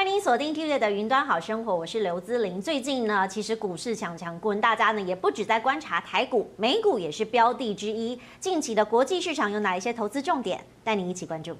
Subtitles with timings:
[0.00, 2.58] 欢迎您锁定 tv 的云端好生活，我是刘姿玲。
[2.58, 8.18] 最近呢，其实股市强强滚，大家呢也不止在观察台股，美股也是标的之一。
[8.38, 10.64] 近期的国际市场有哪一些投资重点？
[10.82, 11.54] 带您一起关注。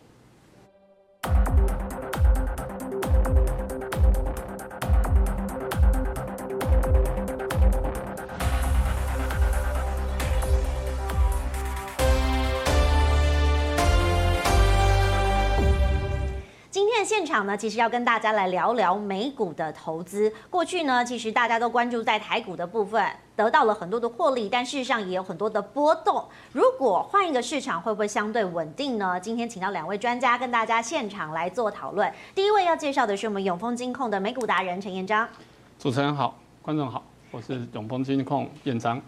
[17.04, 20.32] 现场呢，其实要跟大家来聊聊美股的投资。
[20.48, 23.04] 过去呢，其实大家都关注在台股的部分，
[23.34, 26.24] 得到了很多的获利，但事实上也有很多的波动。
[26.52, 29.18] 如果换一个市场，会不会相对稳定呢？
[29.18, 32.12] 今天请到两位专家跟大家现场来做讨论。
[32.34, 35.26] 第一位要介绍的是我们永丰金控的美股达人陈彦章。
[35.78, 39.00] 主持人好，观众好，我是永丰金控彦章。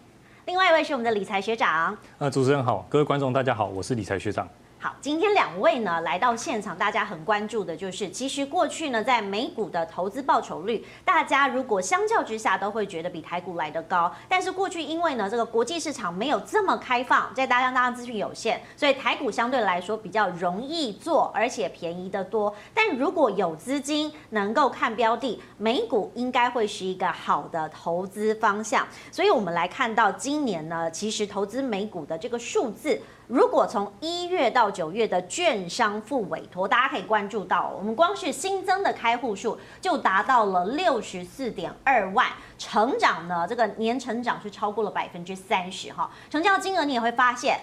[0.46, 1.96] 另外一位是我们的理财学长。
[2.18, 4.48] 呃，主持人好，各位观众大家好，我是理财学长。
[4.82, 14.12] 好，今天两位呢来到现场，大家很关注的就是，其实过去呢在美股的投资报酬率，大家如果相较之下都会觉得比台股来得高。
[14.28, 22.52] 但是过去因为呢这个国际市场没有这么开放，再加上大家资讯有限，所以台股相对来说比较容易做，而且便宜得多。
[22.74, 28.84] 但如果有资金能够看标的，美股应该会是一个好的投资方向。
[29.12, 33.00] 所以我们来看到今年呢，其实投资美股的这个数字。
[33.28, 42.26] 如果从一月到九月的券商付委托，大家可以关注到，我们光是新增的开户数就达到了六十四点二万，
[42.58, 46.10] 成长呢，这个年成长是超过了百分之三十哈。
[46.28, 47.58] 成交金额你也会发现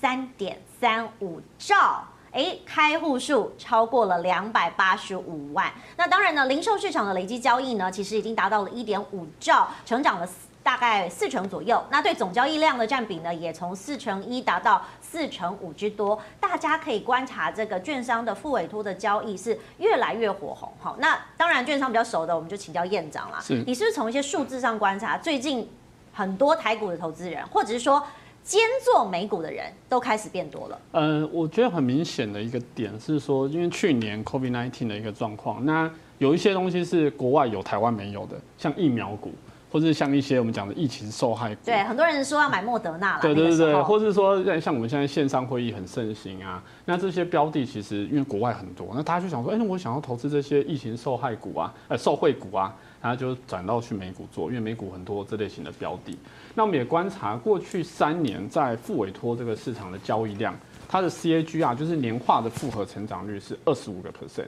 [0.00, 5.72] 三点三五兆，哎，开户数超过了两百八十五万。
[5.96, 10.28] 那当然呢，零售市场的累积交易呢，其实已经达到了一点五兆，成长了。
[10.64, 16.18] 大概四成左右，那对总交易量的占比呢，也从四成一达到四成五之多。
[16.40, 20.72] 大家可以观察这个券商的副委托的交易是越来越火红。
[20.80, 23.38] 好，那当然券商比较熟的，我们就请教燕长啦。
[23.42, 25.68] 是，你是不是从一些数字上观察，最近
[26.14, 28.02] 很多台股的投资人，或者是说
[28.42, 30.80] 兼做美股的人都开始变多了？
[30.92, 39.30] 呃，我觉得很明显的一个点是说，因为去年 COVID-19 的一个状况，那有一些东西是国外有，台湾没有的，像疫苗股。
[39.74, 43.18] 或是像一些我们讲的疫情受害股，对，很多人说要买莫德纳啦。
[43.20, 56.16] 对对对对，或是说像我们现在线上会议很盛行啊，那这些标的其实因为国外很多，那大家就想说，哎、我想要投资这些疫情受害股啊，呃，受惠股啊，然后就转到去美股做，因为美股很多这类型的标的。
[56.54, 60.54] 那我们也观察过去三年在副委托这个市场的交易量，
[60.86, 64.46] 它的 CAGR 就是年化的复合成长率是二十五个 percent，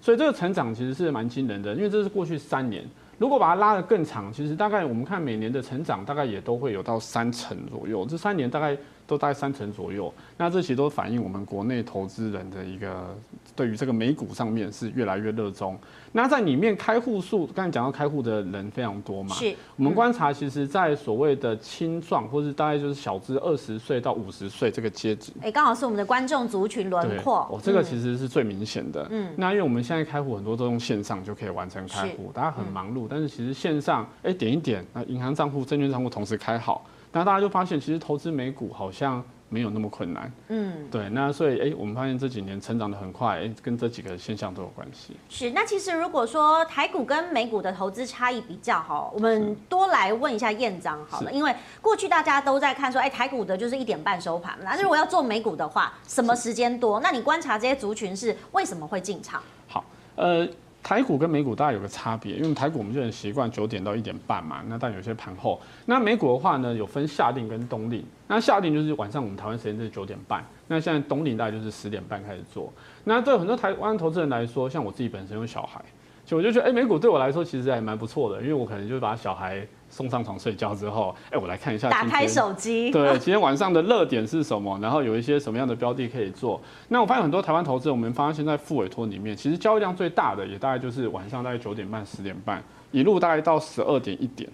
[0.00, 2.88] 所以这个成长其实是蛮惊人的，因为这是过去三年。
[3.18, 8.06] 如果把它拉得更长，其实大概我们看每年的成长，大概也都会有到三成左右。
[8.06, 8.76] 这三年大概。
[9.08, 13.16] 都大概三成左右，那这其实都反映我们国内投资人的一个
[13.56, 15.76] 对于这个美股上面是越来越热衷。
[16.12, 19.54] 那在里面开户数，刚才讲到开户的人非常多嘛，是。
[19.76, 27.48] 我们观察，其实，在所谓的青壮，或是大概就是小资二十岁到五十岁这个阶级，哎，刚好是我们的观众族群轮廓。
[27.50, 29.06] 哦，这个其实是最明显的。
[29.10, 29.32] 嗯。
[29.36, 36.84] 那因为我们现在开户很多都用线上就可以完成开户，大家很忙碌，但是其实线上，哎，点一点，那银行账户、证券账户同时开好。
[37.12, 40.30] 那大家就发现，其实投资美股好像没有那么困难。
[40.48, 41.08] 嗯，对。
[41.08, 45.16] 那所以，哎、欸，我们发现这几年成长的很快，哎、欸，跟这几个现象都有关系。
[45.28, 45.50] 是。
[45.52, 51.32] 那其实如果说台股跟美股的投资差异比较好，我们多来问一下燕章好了。
[51.32, 54.58] 因为过去大家都在看说，哎、欸，台股的就是一点半收盘。
[54.62, 57.00] 那如果要做美股的话，什么时间多？
[57.00, 59.42] 那你观察这些族群是为什么会进场？
[59.66, 59.84] 好，
[60.16, 60.46] 呃。
[60.82, 65.60] 台股跟美股大概有个差别，因为台股我们就很习惯九点到一点半嘛，那但有些盘后。
[65.84, 68.02] 那美股的话呢，有分夏令跟冬令。
[68.26, 72.72] 那夏令就是晚上我们台湾时间是九点半，那现在冬令大概就是十点半开始做。
[73.04, 75.82] 那对很多台湾投资人来说，像我自己本身有小孩，
[76.24, 79.66] 就我就觉得，哎、美股对我来说其实还蛮不错的，因为我可能就把小孩。
[79.90, 81.88] 送上床睡觉之后，哎、欸，我来看一下。
[81.88, 82.90] 打开手机。
[82.90, 84.78] 对，今天晚上的热点是什么？
[84.80, 86.60] 然后有一些什么样的标的可以做？
[86.88, 94.48] 那我发现很多台湾投资，我们发现在副委托里面，其实交易量最大的也大概就是晚上大概九点半、十点半，一路大概到十二点一点，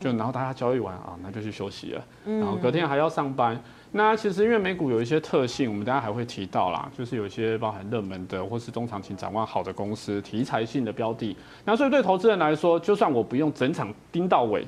[0.00, 2.04] 就然后大家交易完啊，那就去休息了。
[2.24, 3.60] 然后隔天还要上班。
[3.90, 11.34] 那其实因为美股有一些特性，我们大家还会提到啦，就是有一些包含热门的或是中长期展望好的公司、题材性的标的。
[11.64, 14.66] 那所以对投资人来说，就算我不用整场盯到尾。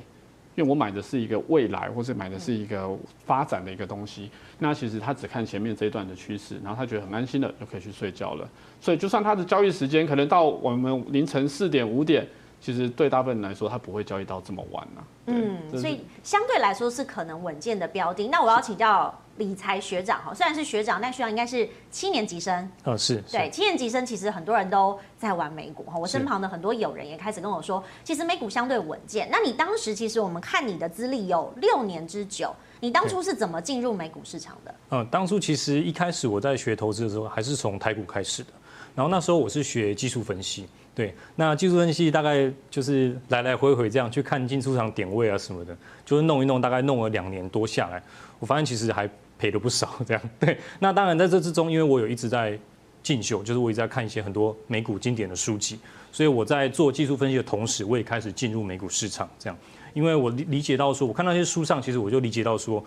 [0.61, 4.29] 因为我买的是一个未来，或是买的是一个发展的一个东西，
[4.59, 8.47] 那其实他只看前面这一段的趋势，然后他觉得很安心的就可以去睡觉了。
[8.79, 12.27] 所以就算他的交易时间可能到我们凌晨四点五点，
[12.61, 15.03] 其实对大部分人来说，它不会交易到这么晚呢、啊。
[15.25, 18.27] 嗯，所以相对来说是可能稳健的标的。
[18.27, 22.69] 那我要请教理财学长哈，虽然是学长，但学长应该是七年级生。
[22.83, 23.21] 呃，是。
[23.31, 25.97] 对，七年级生其实很多人都在玩美股哈。
[25.97, 29.27] 我身旁的很多友人也开始跟我说，其实美股相对稳健。
[29.31, 34.75] 那你当时其实我们看你的资历有六年之久，你当初是怎么进入美股市场的？
[34.91, 38.49] 嗯，当初其实一开始我在学投资的时候，还是从台股开始的。
[38.93, 40.67] 然后那时候我是学技术分析。
[40.93, 48.03] 对，那技术分析大概就是来来回回这样去看进出场点位啊什么的，就是弄一弄，大概弄了两年多下来，
[48.39, 49.09] 我发现其实还
[49.39, 50.21] 赔了不少这样。
[50.37, 52.59] 对，那当然在这之中，因为我有一直在
[53.01, 55.79] 进修，就是我一直在看一些很多美股经典的书籍，
[56.11, 59.57] 所以我在做技术分析的同时，我也开始进入美股市场这样。
[59.93, 62.83] 因为我理理解到说，我看那些书上，其实我就理解到说，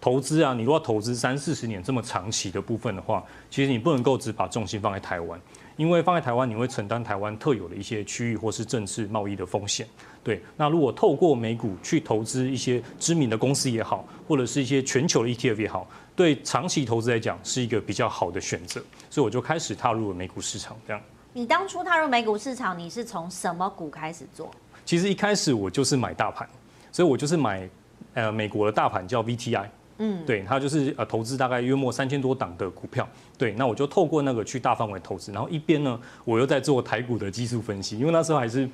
[0.00, 5.38] 投资啊，你如果投资三四十年这么长期的部分的话，其实你不能够只把重心放在台湾。
[5.76, 9.86] 因为放在台湾，你会承担台湾特有的一些区域或是政治贸易的风险。
[10.22, 18.80] 对，那如果透过美股去投资一些知名的公司也好，或者是一些全球的 ETF 也好，对长期投资来讲是一个比较好的选择。
[19.10, 20.76] 所以我就开始踏入了美股市场。
[20.86, 21.02] 这样，
[21.32, 24.50] 你当初踏入美股市场，你是从什么股开始做？
[24.84, 26.48] 其实一开始我就是买大盘，
[26.92, 27.68] 所以我就是买
[28.14, 29.66] 呃美国的大盘叫 VTI。
[30.04, 33.08] 嗯，对，他就是呃投资大概约莫三千多档的股票，
[33.38, 38.68] 对，那我就透过那个去大范围投资，然后一边呢，我又在做台股的技术分析，因为那时候还是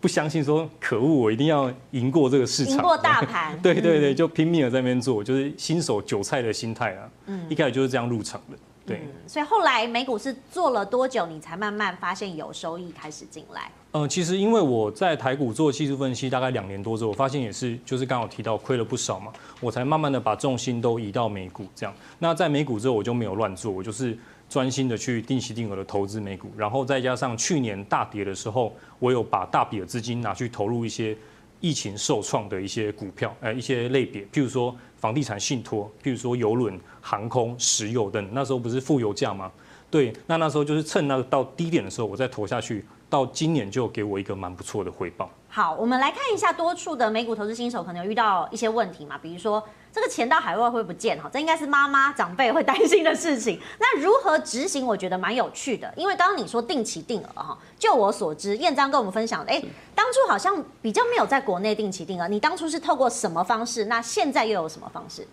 [0.00, 3.20] 不相信说可恶，我一定要赢过这个市场，赢过大。
[3.30, 8.56] 盘，对对对，就拼命的在那边做，就是新手韭菜的心态啊，嗯，一开始就是这样入场的。
[8.86, 13.70] 对、嗯，所以后来美股是做了多久，你才慢慢发现有收益开始进来？
[13.92, 21.94] 嗯，其实因为我在台股做技术分析大概两年多之后，我发现也是就是刚好提到亏了不少嘛，我才慢慢的把重心都移到美股这样。
[22.18, 24.16] 那在美股之后，我就没有乱做，我就是
[24.48, 31.16] 专心的去定期定额的投资美股，然后再加上去年大跌的时候，我有把大笔的资金拿去投入一些
[31.60, 34.76] 疫情受创的一些股票，呃，一些类别，譬如说。
[35.00, 39.50] 房地产信托，譬如说邮轮、航空、石油等，那时候不是负油价吗？
[39.90, 45.28] 对，那那时候就是趁那个到低点的时候，我再投下去，到今年就给我一个蛮不错的回报。
[45.48, 49.60] 好，我们来看一下多处的美股投资新手可能有遇到一些问题嘛，比如说
[49.92, 53.60] 这个钱到海外会不见哈，这应该是妈妈长辈会担心的事情。
[53.80, 54.86] 那如何执行？
[54.86, 59.60] 我觉得蛮有趣的，因为刚刚你说定期定额哈，就我所知，燕章跟我们分享的，哎，
[59.92, 63.86] 当初好像比较没有在国内定期定额，你当初是透过什么方式？
[63.86, 65.26] 那现在又有什么方式？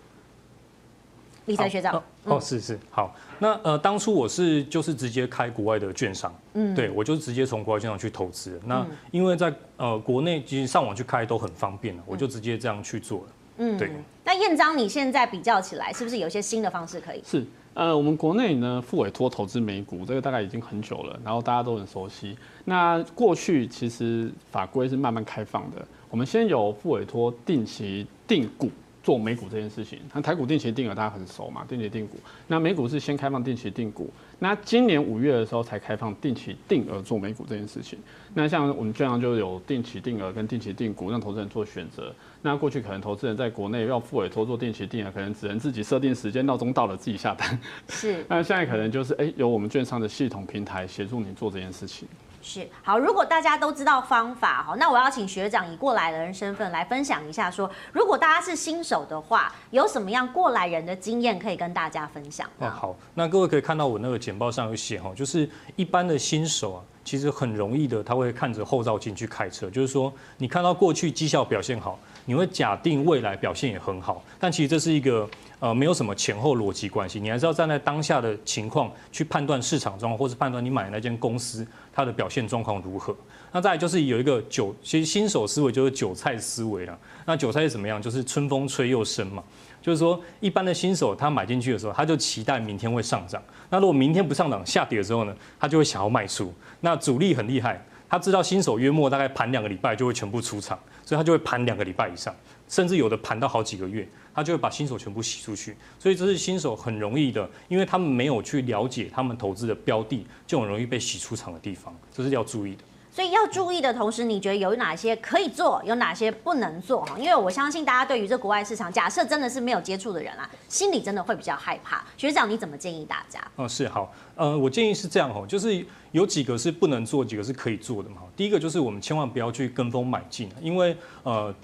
[1.46, 8.60] 理财学长哦，哦，是是好，那呃，当初我是就是直接开国外的券商，嗯，对我就直接从国外券商去投资。
[8.66, 13.26] 那因为在呃国内其实上网去开都很方便了，我就直接这样去做了。
[13.58, 13.90] 嗯，对。
[14.24, 17.22] 那燕章，你现在比较起来，是不是有一些新的方式可以？
[17.24, 17.44] 是，
[17.74, 22.36] 呃，我们国内呢，付委托投资美股，这个大概已经很久了，然后大家都很熟悉。
[22.64, 28.70] 那过去其实法规是慢慢开放的，我们先有付委托定期定股。
[29.08, 32.18] 做美股这件事情，那台股定期定额大家很熟嘛，定期定股。
[32.46, 37.98] 那美股是先开放定期定股，那今年五月的时候才开放定期定额做美股这件事情。
[38.34, 42.14] 那像我们券商就有定期定额跟定期定股，让投资人做选择。
[42.42, 47.58] 那过去可能投资人在国内要付委托做定期定额，可能只能自己设定时间，闹钟到了自己下单。
[47.88, 48.22] 是。
[48.28, 52.06] 那现在可能就是哎、欸，有我们券商的系统平台协助你做这件事情。
[52.48, 62.48] 是好，如果大家都知道方法哈，那我要请学长以过来人身份来分享一下说，如果大家是新手的话，有什么样过来人的经验可以跟大家分享？
[62.58, 71.98] 哦，好，那各位可以看到我那个简报上有写哈，就是一般的新手啊，其实很容易的，他会看着后照镜去开车，就是说你看到过去绩效表现好，
[72.28, 75.28] 你会假定未来表现也很好，但其实这是一个。
[75.60, 83.12] 呃，没有什么前后逻辑关系，你还是要站在当下的情况去判断市场状况，或是判断你买的那间公司它的表现状况如何。
[83.50, 86.96] 那再就是有一个韭，其实新手思维就是韭菜思维了。
[87.26, 88.00] 那韭菜是怎么样？
[88.00, 89.42] 就是春风吹又生嘛。
[89.82, 93.42] 就是说，一般的新手他买进去的时候，他就期待明天会上涨。
[93.68, 96.54] 那如果明天不上涨，下跌的时候呢，他就会想要卖出。
[96.82, 102.34] 那主力很厉害，他知道新手约莫大概盘两个礼拜就会全部出场，所以他就会盘两个礼拜以上，
[102.68, 104.08] 甚至有的盘到好几个月。
[104.34, 112.84] 他就会把新手全部洗出去，所以这是新手很容易的，因为他们没有去了解他们投资的标的，就很容易被洗出场的地方，这是要注意的。
[113.10, 117.04] 所以要注意的同时，你觉得有哪些可以做，有哪些不能做？
[117.06, 122.04] 哈，因为我相信大家对于这国外市场，假设真的是没有接触的人啊，心里真的会比较害怕。
[122.16, 123.40] 学长，你怎么建议大家？
[123.56, 128.18] 哦，是好，呃，我建议是这样哈，就是有几个是不能做，几个是可以做的嘛。
[128.36, 131.54] 第一个就是我们千万不要去跟风买进，因为呃。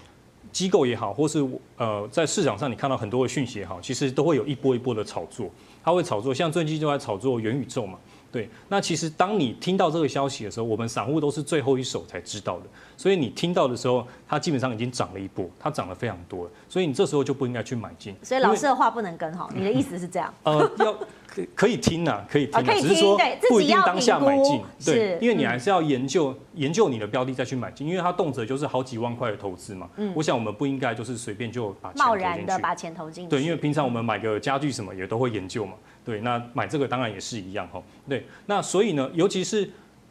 [0.53, 1.45] 机构也好，或是
[1.77, 5.51] 呃，在市场上你看到很多的讯息也好，其实都会有一波一波的炒作。
[5.83, 7.99] 它会炒作，像最近就在炒作元宇宙嘛，
[8.35, 12.67] 对，那其实当你听到这个消息的时候，我们散户都是最后一手才知道的。
[12.97, 16.51] 所以你听到的时候，它基本上已经涨了一波，它涨了非常多了。
[16.69, 18.13] 所以你这时候就不应该去买进。
[18.25, 20.35] 所以老师的话不能跟哈，你的意思是这样？
[20.43, 20.93] 呃，要
[21.29, 23.17] 可可以听呐，可以听，只是说
[23.49, 24.61] 不一定当下买进。
[24.85, 29.89] 对，因为你还是要研究研究你的标的再去买进，因为它动辄就是好几万块的投资嘛。
[29.95, 33.31] 嗯，我想我们不应该就是随便就把贸然的把钱投进去。
[33.31, 35.75] 对，因为平常我们买个家具什么也都会研究嘛。
[36.05, 37.83] 对，那买这个当然也是一样哈。
[38.07, 39.71] 对，那所以呢，尤其是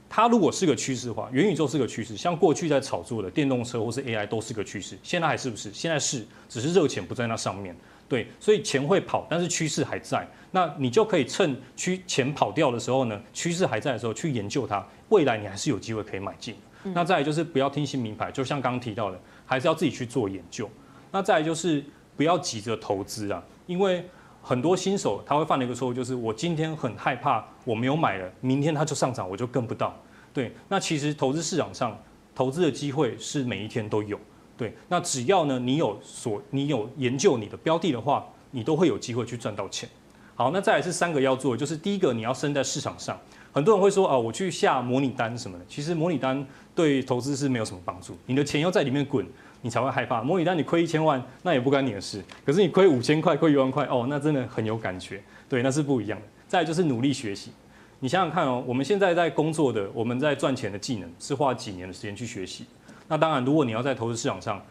[0.09, 5.71] 它如果是个趋势的话，元宇宙是个趋势，像过去在炒作的电动车或是 AI 都是个趋势，现在还是不是？
[5.71, 7.75] 现在是，只是热钱不在那上面。
[8.09, 10.27] 对，所以钱会跑，但是趋势还在。
[10.51, 16.55] 那你就可以趁趋钱跑掉的时候呢，趋势还在的时候去研究它，未来你还是有机会可以买进。
[16.83, 20.69] 那再来就是不要听信名牌，就像刚刚提到的，还是要自己去做研究。
[21.11, 21.83] 那再来就是
[22.17, 24.03] 不要急着投资啊，因为。
[24.45, 29.95] 很多新手他会犯的一个错误，就是我今天很害怕我没有买了，明天它就上涨，我就跟不到。
[30.33, 31.97] 对，那其实投资市场上
[32.35, 34.19] 投资的机会是每一天都有。
[34.57, 39.87] 对，那只要呢你有所你有研究你的标的的话，你都会有机会去赚到钱。
[40.35, 43.17] 好，那再来是三个要做，就是第一个你要身在市场上。
[43.53, 46.45] 很多人会说啊，我去下模拟单什么的，其实模拟单
[46.75, 49.25] 对投资是没有什么帮助，你的钱要在里面滚。
[49.63, 50.21] 你才会害怕。
[50.21, 52.23] 模拟单你亏一千万，那也不关你的事。
[52.45, 55.23] 可是你亏五千块、亏一万块，哦，那真的很有感觉。
[55.49, 56.25] 对，那是不一样的。
[56.47, 57.51] 再就是努力学习。
[57.99, 62.65] 你想想看哦，我们现在在工作的，我们在赚钱的技能，是花几年的时间去学习。
[63.07, 64.61] 那当然，如果你要在投资市场上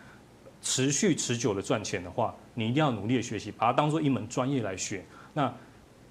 [0.61, 5.02] 持续持久的赚钱的话，你一定要努力的学习，把它当做一门专业来学。
[5.32, 5.52] 那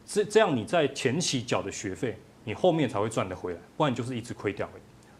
[0.06, 4.68] 这这样你在前期缴的学费，你后面才会赚得回来，不然你就是一直亏掉。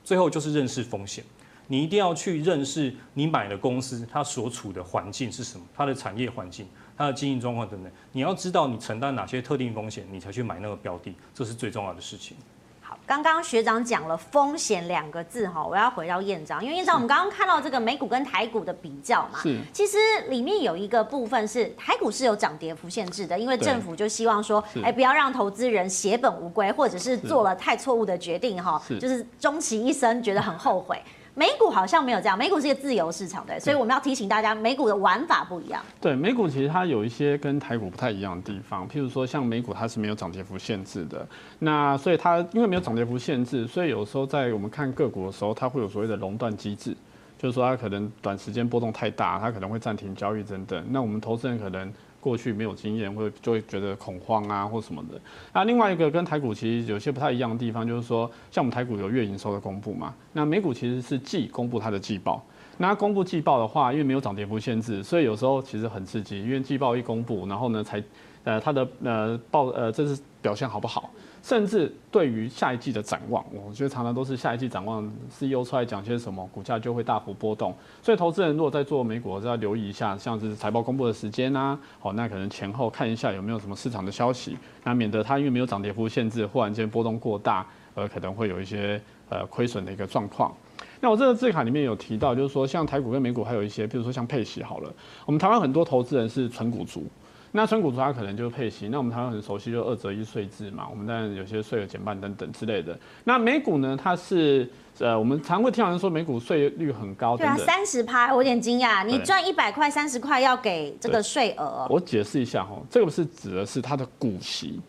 [0.04, 1.24] 最后就是认识风险。
[1.72, 7.90] 你一定要去认识你买的公司，它所处的环境是什么，它的产业环境、它的经营状况等等。
[8.12, 12.36] 你要知道你承担哪些特定风险，你才去买那个标的，这是最重要的事情。
[12.82, 19.98] 好，刚刚学长讲了风险两个字哈，我要回到燕章，因为燕章我们刚刚看到这个美股跟台股的比较嘛，是，其实
[20.28, 31.02] 里面有一个部分是台股是有涨跌幅限制的，因为政府就希望说，哎，不要让投资人血本无归，或者是做了太错误的决定哈，就是终其一生觉得很后悔。
[31.34, 35.82] 美股好像没有这样，美股是一个自由市场的，所以我们要提醒大家，美股的玩法不一样。
[36.00, 41.26] 对，美股其实它有一些跟台股不太一样的地方，譬如说像美股它是没有涨跌幅限制的，
[41.60, 46.96] 那所以它因为没有涨跌幅限制，所以有时候在我们看个股的时候，它会有所谓的熔断机制，
[47.38, 51.92] 就是说它可能短时间波动太大，它可能会暂停交易等等，那我们投资人可能。
[52.22, 55.20] 过去没有经验，会就会觉得恐慌啊，或什么的。
[55.52, 62.42] 那另外一个跟台股其实有些不太一样的地方，就是说，像我们台股有月营收的公布嘛，那美股其实是季公布它的季报。
[62.78, 68.02] 那公布季报的话，因为没有涨跌幅限制，所以有时候其实很刺激，因为季报一公布，然后呢才
[68.44, 71.12] 呃它的呃报呃这是表现好不好？
[71.44, 77.74] 甚至对于下一季的展望，我觉得常常都是下一季展望，CEO 出来讲些什么，股价就会大幅波动。
[78.02, 90.56] 所以投资人如果在做美股，就要留意一下，像是财报公布的时间啊，好，那可能前后看一下有没有什么市场的消息，那免得它因为没有涨跌幅限制，忽然间波动过大，而可能会有一些呃亏损的一个状况。
[91.00, 94.94] 那我这个字卡里面有提到，就是说像台股跟美股还有一些，比如说像配息好了，
[95.26, 97.08] 我们台湾很多投资人是存股族。
[97.54, 102.98] 那存股族它可能就是配息，那我们台湾很熟悉就二择一税制嘛，我们当然有些税额减半等等之类的。
[103.26, 111.86] 那美股呢，它是呃，我们常会听到人说美股税率很高对啊，三十趴，我有点惊讶，你赚一百块三十块要给这个税额。
[111.90, 114.80] 我解释一下哈，这个不是指的是它的股息，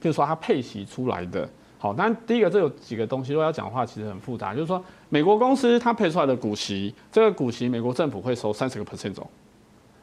[0.00, 1.46] 就是说它配息出来的。
[1.78, 9.28] 好，但第一个这有几个东西，如果要讲的话，其实很复杂，就是说美国公司它配出来的股息，这个股息美国政府会收三十个 percent 走。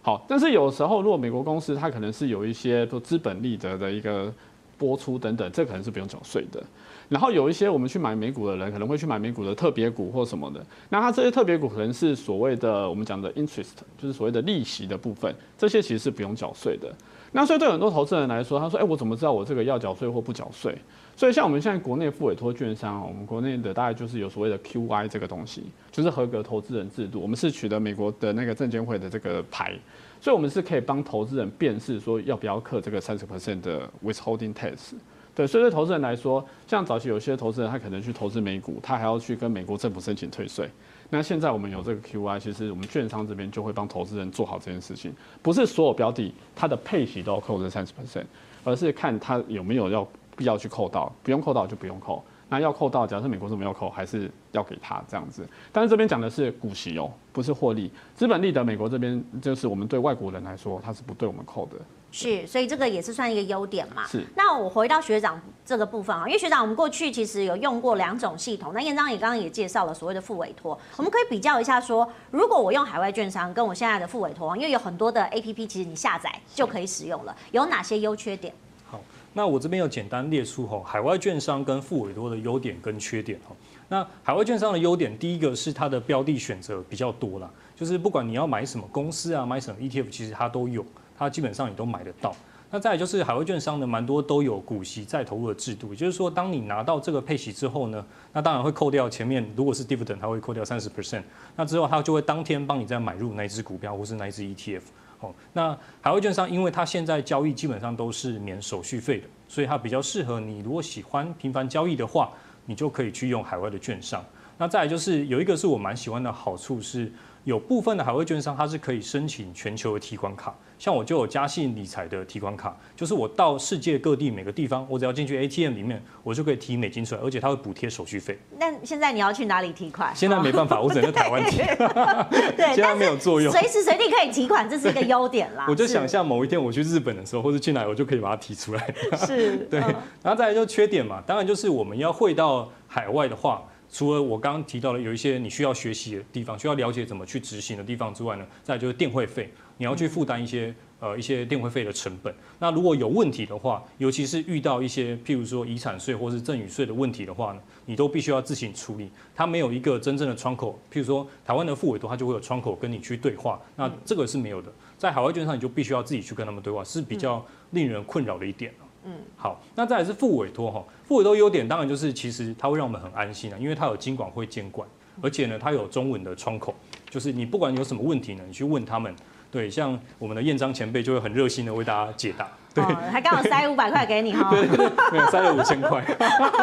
[0.03, 4.31] 好，但是有时候如果美国公司它可能是有一些做资本利得的一个
[4.77, 6.61] 播出等等，这可能是不用缴税的。
[7.07, 16.93] 然后有一些我们去买美股的人可能会去买美股的特别股或什么的，那它这些特别股可能是所谓的我们讲的 interest，就是所谓的利息的部分，这些其实是不用缴税的。
[17.35, 20.77] 那所以对很多投资人来说，他说：“哎，我怎么知道我这个要缴税或不缴税？”
[21.17, 27.19] 所以像我们现在国内付委托券商，我们国内的大概就是有所谓的 QI 这个东西，就是合格投资人制度。
[27.19, 29.73] 我们是取得美国的那个证监会的这个牌，
[30.21, 34.93] 所以我们是可以帮投资人辨识说要不要课这个三十 percent 的 withholding tax。
[35.35, 40.69] 对，所以对投资人来说，像早期有些投资人他可能去投资美股，他还要去跟美国政府申请退税。
[41.15, 48.25] 那现在我们有这个 QI，其实我们券商这边就会帮投资人做好这件事情，不是所有标的它的配息都要扣这三十 percent，
[48.63, 50.07] 而是看它有没有要。
[50.35, 52.23] 必要去扣到，不用扣到就不用扣。
[52.49, 55.47] 那要扣到，假设美国是没有扣，还是要给他这样子。
[55.71, 61.75] 但是这边讲的是股息哦，不是获利，资本利得美国这边就是我们对外国人来说，它是不对我们扣的。
[62.15, 64.05] 是，所以这个也是算一个优点嘛。
[64.05, 64.23] 是。
[64.35, 68.71] 那我回到学长这个部分啊，因为学长我们过去其实有用过两种系统。
[68.71, 78.53] 那燕章也刚刚也介绍了所谓的副委托，我们可以比较一下说，如果我用海外券商跟我现在的副委托，因为有很多的 APP 其实你下载就可以使用了，有哪些优缺点？
[78.85, 79.01] 好，
[79.33, 83.55] 那我这边有简单列出哈海外券商跟副委托的优点跟缺点哈。
[83.89, 90.85] 那海外券商的优点，第一个是它的标的选择比较多啦，就是不管你要买什么公司啊，买什么 ETF，其实它都有。
[91.17, 92.35] 它基本上你都买得到。
[92.75, 101.21] 那再来就是海外券商呢，蛮多都有股息再投入的制度，也就是说，当你拿到这个配息之后呢，那当然会扣掉前面，如果是 dividend，它会扣掉三十 percent。
[101.55, 104.81] 那之后它就会当天帮你再买入那一只股票或是那一只 ETF。
[105.19, 110.61] 哦，那海外券商因为它现在交易基本上都是免手续费的，所以它比较适合你。
[110.61, 112.31] 如果喜欢频繁交易的话，
[112.65, 114.25] 你就可以去用海外的券商。
[114.57, 117.11] 那再来就是有一个是我蛮喜欢的好处是。
[117.43, 128.39] 有部分的海外券商，它是可以申请全球的提款卡，像我就有嘉信理财的提款卡，就是我到世界各地每个地方，我只要进去 ATM 里面，我就可以提美金出来，而且它会补贴手续费。
[128.57, 130.11] 那现在你要去哪里提款？
[130.15, 131.57] 现在没办法，我只能在台湾提。
[132.55, 133.51] 对，现在没有作用。
[133.51, 135.65] 随时随地可以提款，这是一个优点啦。
[135.69, 138.95] 我就想象某一天我去日本的时候，或者去哪，我就可以把它提出来。
[139.27, 139.81] 是，对。
[139.81, 143.61] 然后再来就缺点嘛，当然就是我们要汇到海外的话。
[143.93, 152.33] 除了我刚刚提到的有一些你需要学习的地方，需要了解怎么去执行的地方之外呢，再就是电汇费，你要去负担一些呃一些电汇费的成本。
[152.57, 159.11] 那如果有问题的话，尤其是遇到一些譬如说遗产税或是赠与税的问题的话呢，你都必须要自行处理。
[159.35, 163.61] 它没有一个真正的窗口，譬如说台湾的副委托，它就会有窗口跟你去对话。
[163.75, 168.73] 那这个是没有的，在海外券商你就必须要自己去跟他们对话，是比较令人困扰的一点。
[169.05, 174.87] 嗯，好，那再来是副委托哈，副委托优点当然就是其实它会让我们很安心啊，因为它有金管会监管，
[175.21, 176.73] 而且呢它有中文的窗口，
[177.09, 179.13] 就是你不管有什么问题呢，你去问他们，
[179.51, 184.67] 对，像我们的燕章前辈就会很热心的为大家解答，对，哦、还刚好塞五百块给你哈，对，
[185.11, 186.03] 没有塞了五千块，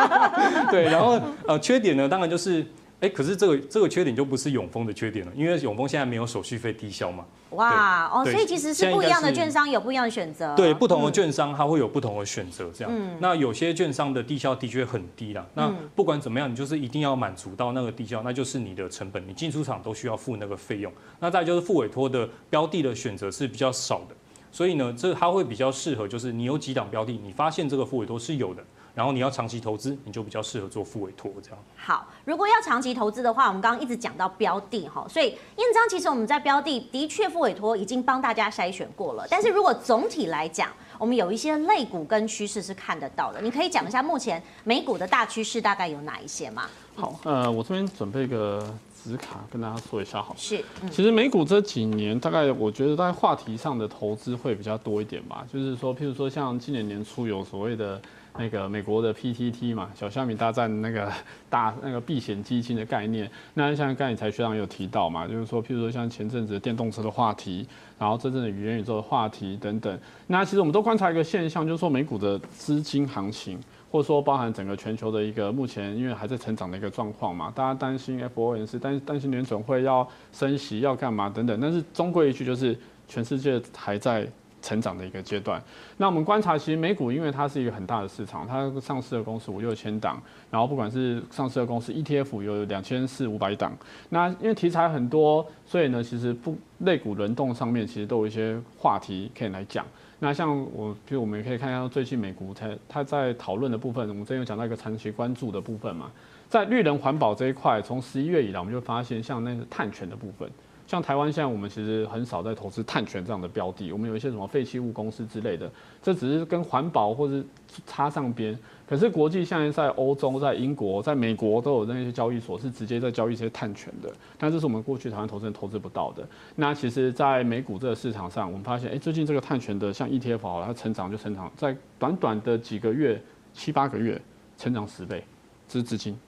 [0.71, 2.67] 对，然后呃缺点呢，当然就是。
[3.01, 7.25] 哎，可是这个这个缺点就不是永丰的缺点了，因为永丰现在没有手续费低消嘛。
[7.51, 10.55] 哇，哦，所以其实是不一样的券商有不一样的选择。
[10.55, 12.93] 对，不同的券商它会有不同的选择，这样。
[12.95, 13.17] 嗯。
[13.19, 15.45] 那有些券商的低消的确很低啦。
[15.55, 20.93] 那不管怎么样，你就是一定要满足到那个低消，那就是你的成本，你进出场都需要付那个费用。
[21.19, 24.15] 那再就是付委托的标的的选择是比较少的，
[24.53, 28.63] 所以呢，这它会比较适合，就是你有几档标的，你发现这个付委托是有的。
[29.01, 31.59] 然后你要长期投资，你就比较适合做副委托这样。
[31.75, 39.27] 好，如果要长期投资的话，我们刚刚一直讲到标的哈，所以燕章其实我们在标的的确副委托已经帮大家筛选过了。
[39.31, 46.65] 但是如果总体来讲，我们有一些类股跟趋势是看得到的，你可以讲一下目前美股的大趋势大概有哪一些吗？
[46.95, 48.71] 好，呃，我这边准备一个
[49.03, 50.35] 纸卡跟大家说一下好。
[50.37, 57.99] 是，嗯、其实美股这几年大概我觉得在话题上的投资会比较多一点吧，就是说，譬如说像今年年初有所谓的。
[58.39, 61.13] 那个美国的 PTT 嘛，小虾米大战那个
[61.49, 67.67] 大那个避险基金的概念，那像刚才学长有提到嘛，就是说，譬如说像前阵子的电动车的话题，
[67.99, 73.59] 然后真正的元宇宙的话题等等，那其实我们都观察一个现象，就是说美股的资金行情，
[73.91, 84.27] 或者说包含整个全球的一个目前因为还在成长的一个状况嘛，大家担心 FOMC，担担心联准会要升息要干嘛等等，但是终归一句就是全世界还在。
[84.63, 85.63] 成长的一个阶段，
[85.97, 90.21] 那我们观察，其实美股因为它是一个很大的市场，它上市的公司五六千档，
[90.51, 93.73] 然后不管是上市的公司 ETF 有两千四五百档，
[94.11, 99.85] 那因为题材很多，所以呢，其实不类股轮动上面其实都有一些话题可以来讲。
[100.23, 106.11] 那像我，比如我们也可以看一下最近美股它它在讨论的部分，我们之前有讲到一个长期关注的部分嘛，
[106.49, 110.51] 在绿能环保这一块，从十一月以来，我们就发现像那个碳权的部分。
[110.91, 115.71] 像台湾现在我们其实很少在投资碳权这样的标的，我们有一些什么废弃物公司之类的，
[116.03, 117.47] 这只是跟环保或是
[117.87, 118.59] 插上边。
[118.89, 126.27] 可是国际现在在欧洲、在英国、在美国都有那些交易所是直接在交易一些碳权的，但这是我们过去台湾投资人投资不到的。
[126.57, 133.23] 那其实，在美股这个市场上，我们发现，哎，最近这个碳权的像 ETF 好了，它成长就成长，在短短的几个月、
[133.55, 134.21] 七八个月，
[134.59, 135.23] 成长十倍，
[135.69, 136.19] 这是资金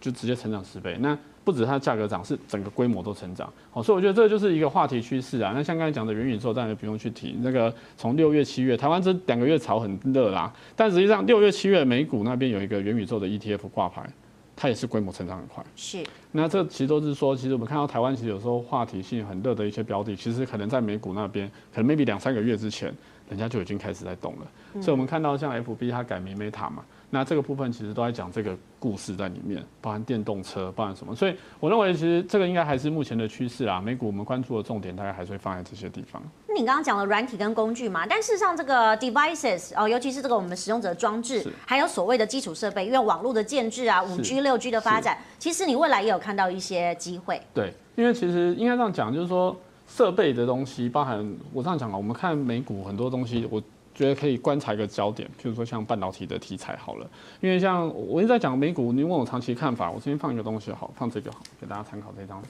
[0.00, 0.96] 就直接成长十倍。
[0.98, 1.16] 那
[1.48, 3.50] 不止它价格涨，是整个规模都成长。
[3.70, 5.52] 好，所以我觉得这就是一个话题趋势啊。
[5.54, 7.38] 那像刚才讲的元宇宙，当然不用去提。
[7.40, 10.52] 那个从六月、七月，台湾这两个月炒很热啦。
[10.76, 14.06] 但实际上六月、七月美股那边有一个元宇宙的 ETF 挂牌，
[14.54, 15.64] 它也是规模成长很快。
[15.74, 16.04] 是。
[16.32, 22.94] 那这其实都是说，其实我们看到台湾其实有时候话题性很热的一些标的，其实可能在美股那边，可能 maybe 两三个月之前，
[23.30, 24.82] 人家就已经开始在动了。
[24.82, 26.84] 所以我们看到像 FB 它改名 Meta 嘛。
[27.10, 31.16] 那这个部分其实都在讲这个故事在里面，包含电动车，包含什么。
[31.16, 33.80] 所以我认为其实这个应该还是目前的趋势啦。
[33.80, 36.22] 美股我们关注的重点大概还是会放在这些地方。
[36.54, 47.40] 你刚刚讲了软体跟工具嘛，但事实上这个 devices 哦，尤其是这个我们使用者装置，还有所谓的基础设备，因为网络的建制啊，五 G、六 G 的发展，其实你未来也有看到一些机会。
[47.54, 53.62] 对，因为其实应该这样讲，就是说设备的东西，包含我这样讲啊，我们看美股很多东西，我。
[53.98, 62.40] 觉得可以观察一个焦点，譬如说像半导体的题材好了，因为像我一直在讲美股，你问我长期看法，我先放一个东西好，放这个好，给大家参考这张。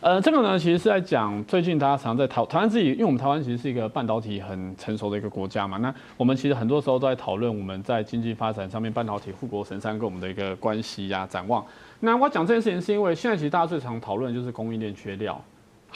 [0.00, 11.64] 呃，这个呢，其实是在讲最近大家常在讨台湾自己，因为我们台湾其实是一个半导体很成熟的一个国家嘛，那我们其实很多时候都在讨论我们在经济发展上面半导体护国神山跟我们的一个关系呀、展望。
[12.00, 15.38] 那我讲这件事情是因为现在其实大家最常讨论就是供应链缺料。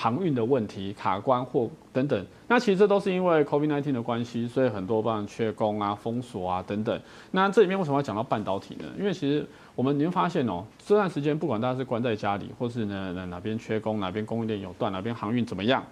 [0.00, 7.00] 航运的问题、卡关或等等，那其实这都是因为 COVID-19 的关系，所以很多帮缺工啊、封锁啊等等。
[7.32, 8.84] 那这里面为什么要讲到半导体呢？
[8.96, 15.82] 因为其实我们你会发现哦、喔，这段时间不管大家是关在家里，或是呢哪边缺工、哪边供应链有断、哪边航运怎么样，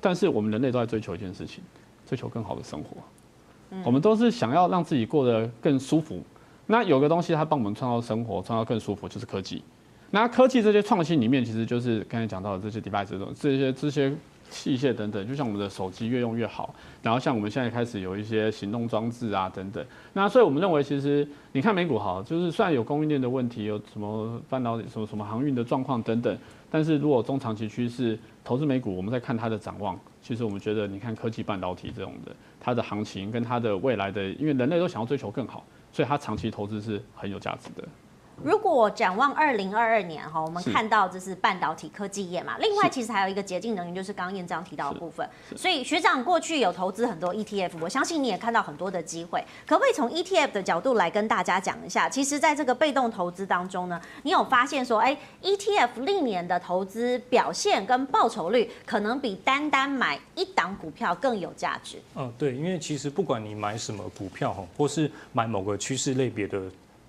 [0.00, 1.62] 但是我们人类都在追求一件事情，
[2.04, 2.96] 追求更好的生活。
[3.84, 6.20] 我们都是想要让自己过得更舒服。
[6.66, 9.62] 那有个东西它帮我们创造生活、创造更舒服，就是科技。
[10.14, 14.12] 那科技这些创新里面，其实就是刚才讲到的这些 device 这种这些这些
[14.50, 19.82] 器械等等，就像我们的手机越用越好，然后像我们现在开始有一些行动装置啊等等。
[20.12, 26.36] 那所以我们认为，其实你看美股好，就是虽然有供应链的问题，有什么半导体、什么什么航运的状况等等，
[26.70, 37.88] 但是如果中长期趋势投资美股，我们在看它的展望，其实我们觉得，你看科技半导体这种的，它的行情跟它的未来的，因为人类都想要追求更好，所以它长期投资是很有价值的。
[38.44, 45.28] 如果展望二零二二年哈，我们看到这是半导体科技业嘛，另外其实还有一个洁净能源，就是刚刚燕章提到的部分。
[45.56, 49.42] 所以学长过去有投资很多 ETF，我相信你也看到很多的机会。
[49.66, 52.08] 可不可以从 ETF 的角度来跟大家讲一下？
[52.08, 61.98] 其实在这个被动投资当中呢，你有发现说，哎，ETF 历年的投资表现跟报酬率，可能比单单买一档股票更有价值。
[62.16, 66.60] 嗯，对，因为其实不管你买什么股票哈，或是买某个趋势类别的。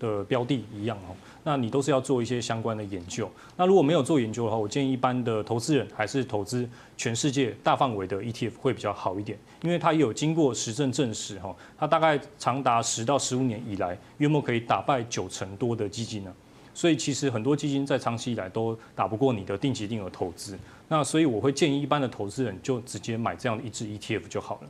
[0.03, 3.31] 的标的一样哦，那你都是要做一些相关的研究。
[3.55, 16.33] 那如果没有做研究的话，我建议一般的投资人还是投资全世界大范围的 ETF 会比较好一点，因为它也有经过实证证实哈，它大概长达十到十五年以来，约莫可以打败九成多的基金呢。
[16.75, 20.57] 所以其实很多基金在长期以来都打不过你的定期定额投资。
[20.89, 24.69] 那所以我会建议一般的投资人就直接买这样的一支 ETF 就好了。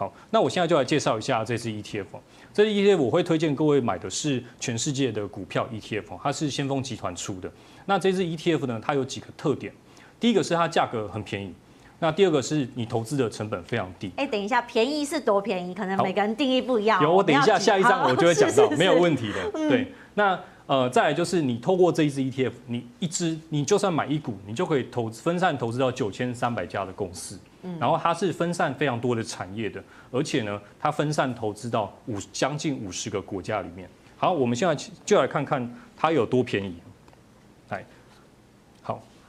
[0.00, 2.06] 好，那我现在就来介绍一下这支 ETF。
[2.54, 7.52] 这支 ETF 我会推荐各位买的是全世界的股票 ETF，它是先锋集团出的。
[7.84, 9.70] 那这支 ETF 呢，它有几个特点。
[10.18, 11.52] 第一个是它价格很便宜，
[11.98, 14.10] 那第二个是你投资的成本非常低。
[14.16, 15.74] 哎，等一下，便宜是多便宜？
[15.74, 17.02] 可能每个人定义不一样。
[17.02, 19.50] 有，我等一下下一张我就会讲到， 没有问题的。
[19.52, 27.38] 对，那呃，再来就是你透过这一支 ETF，你一支你就算买一股，你就可以投分散投资到九千三百家的公司。
[27.78, 33.88] 然后它是分散非常多的产业的，而且呢，它分散投资到五将近五十个国家里面。
[34.16, 36.74] 好，我们现在就来看看它有多便宜。
[37.68, 37.84] 来，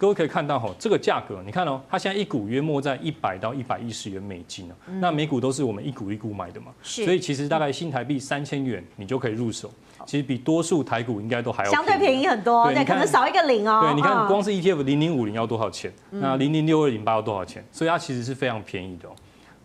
[0.02, 4.74] 各位可以看到哈，这个价格，你看哦，它现在一股约莫在一百到一百一十元美金呢。
[5.00, 9.72] 那每股都是我们一股一股买的嘛，所以其实大概新台币三千元你就可以入手。
[10.08, 13.82] 其实比多数台股应该都还要相对便宜很多，对，可能少一个零哦。
[13.84, 15.94] 对，你看光是 ETF 零零五零要多少钱？
[16.10, 17.64] 那零零六二零八要多少钱？
[17.72, 19.12] 所以它其实是非常便宜的哦。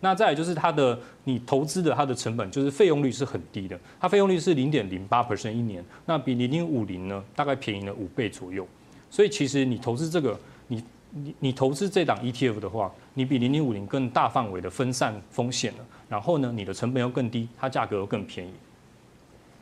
[0.01, 8.67] 那再来就是它的你投资的它的成本就是费用率是很低的，它费用率是零点零八 percent 一年，那比零零五零呢大概便宜了五倍左右。
[9.09, 15.85] 所以其实你投资这个，你你你投资这档 ETF 的话，你比零零五零更大范围的分散风险了。
[16.09, 18.51] 然后呢，你的成本又更低，它价格又更便宜。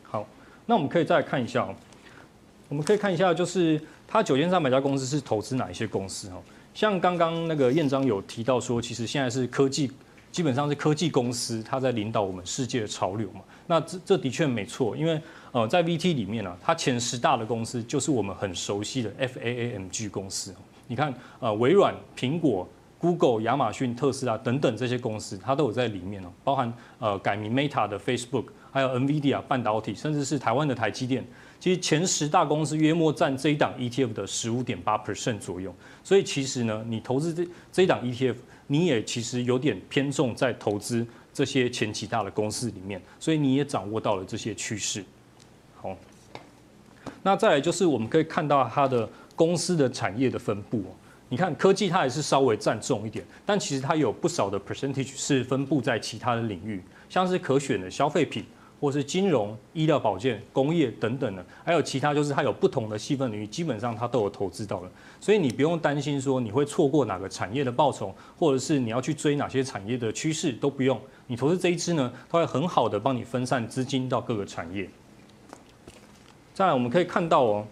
[0.03, 0.27] 好
[0.65, 1.73] 那我们可以再看一下哦，
[2.69, 6.41] 我们可以看一下，就是它九千三百家公司是投资哪一些公司哈？
[6.73, 9.91] 像刚刚那个彦章有提到说，其实现在是科技，
[10.35, 13.39] 基本上是科技公司，它在领导我们世界的潮流嘛。
[13.67, 15.17] 那这这的确没错，因为
[15.53, 20.53] 呃在 VT 里面呢，它前十大的公司就是我们很熟悉的 FAAMG 公司。
[20.87, 22.67] 你看呃微软、苹果、
[22.99, 28.47] Google、亚马逊、特斯拉等等这些公司，它都有在里面哦，包含呃改名 Meta 的 Facebook。
[28.75, 31.25] 还有 NVIDIA 半导体，甚至是台湾的台积电，
[31.61, 35.73] 其实前十大公司约莫占这一档 ETF 的十五点八 percent 左右。
[36.03, 38.35] 所以其实呢，你投资这这一档 ETF，
[38.67, 45.03] 你也其实有点偏重在投资这些前几大的公司里面，所以你也掌握到了这些趋势。
[45.75, 45.95] 好，
[47.21, 50.83] 那再来就是我们可以看到它的公司的产业的分布。
[51.27, 58.45] 你看科技它也是稍微占重一点，但其实它有不少的 percentage 是分布在其他的领域，像是可选的消费品。
[58.85, 74.87] 或是金融、医疗保健、工业等等的，还有其他就是它有不同的细分领域，基本上它都有投资到了，所以你不用担心说你会错过哪个产业的报酬，或者是你要去追哪些产业的趋势都不用，你投资这一支呢，它会很好的帮你分散资金到各个产业。
[76.53, 77.65] 再来，我们可以看到哦，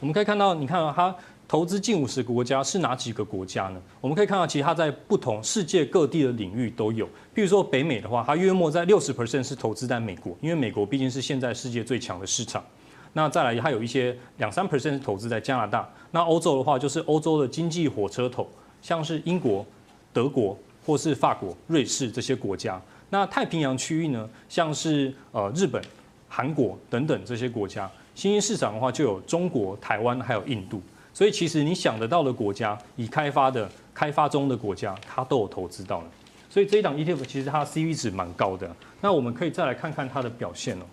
[0.00, 1.14] 我们可以看到，你看到它。
[1.46, 3.80] 投资近五十个国家是哪几个国家呢？
[4.00, 7.06] 我们可以看到，其实它在不同世界各地的领域都有。
[7.34, 12.64] 比如说北美的话，它约莫在六十 percent 是投资在美国，因为美国毕竟是现在世界最强的市场。
[13.12, 15.88] 那再来，它有一些两三 percent 投资在加拿大。
[16.10, 18.48] 那欧洲的话，就是欧洲的经济火车头，
[18.80, 19.64] 像是英国、
[20.12, 22.80] 德国或是法国、瑞士这些国家。
[23.10, 25.80] 那太平洋区域呢，像是呃日本、
[26.28, 27.88] 韩国等等这些国家。
[28.14, 30.80] 新兴市场的话，就有中国、台湾还有印度。
[31.14, 36.06] 所以其实你想得到的国家，已开发的、开发中的国家，它都有投资到了。
[36.50, 38.68] 所以这一档 ETF 其实它的 CV 值蛮高的。
[39.00, 40.84] 那我们可以再来看看它的表现哦。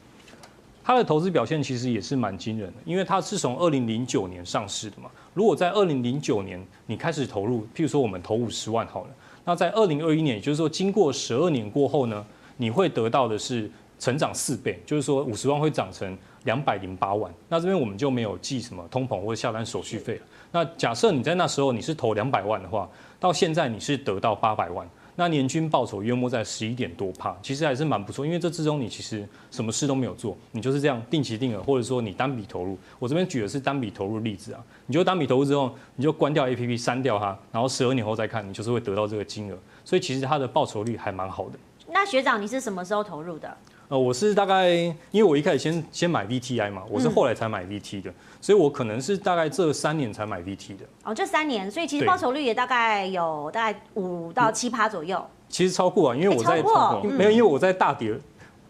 [0.83, 5.09] 它的投资表现其实也是蛮惊人的，因为它是从二零零九年上市的嘛。
[5.33, 9.09] 如果在二零零九年你开始投入，譬如说我们投五十万好了，
[9.45, 12.23] 那在二零二一年，也就是说经过十二年过后呢，
[12.57, 16.15] 你会得到的是成长四倍，就是说五十万会涨成。
[16.43, 20.21] 两百零八万，那这边我们就没有计什么通膨或者下单手续费了。
[20.51, 28.25] 那假设你在那时候你是投两百万的话，到现在你是得到八百万，那年均报酬约莫在十一点多帕，其实还是蛮不错。
[28.25, 32.77] 因为这之中你其实什么事都没有做，你就是这样定期定额，或者说你单笔投入。
[32.99, 39.57] 我这边举的是单笔投入例子啊，你就单笔投入之后，你就关掉 APP，删掉它，然后十二年后再看，你就是会得到这个金额。
[39.85, 41.59] 所以其实它的报酬率还蛮好的。
[41.87, 43.55] 那学长，你是什么时候投入的？
[43.91, 44.69] 呃，我是大概，
[45.11, 50.85] 因为我一开始先先买 VTI 嘛，我是后来才买 VT 的，嗯、所以我可能是大概这三年才买 VT 的。
[51.03, 55.29] 哦，这三年，所以其实报酬率也大概有大概五到七趴左右、嗯。
[55.49, 56.63] 其实超过啊，因为我在、
[57.03, 58.17] 没有，因为我在大跌，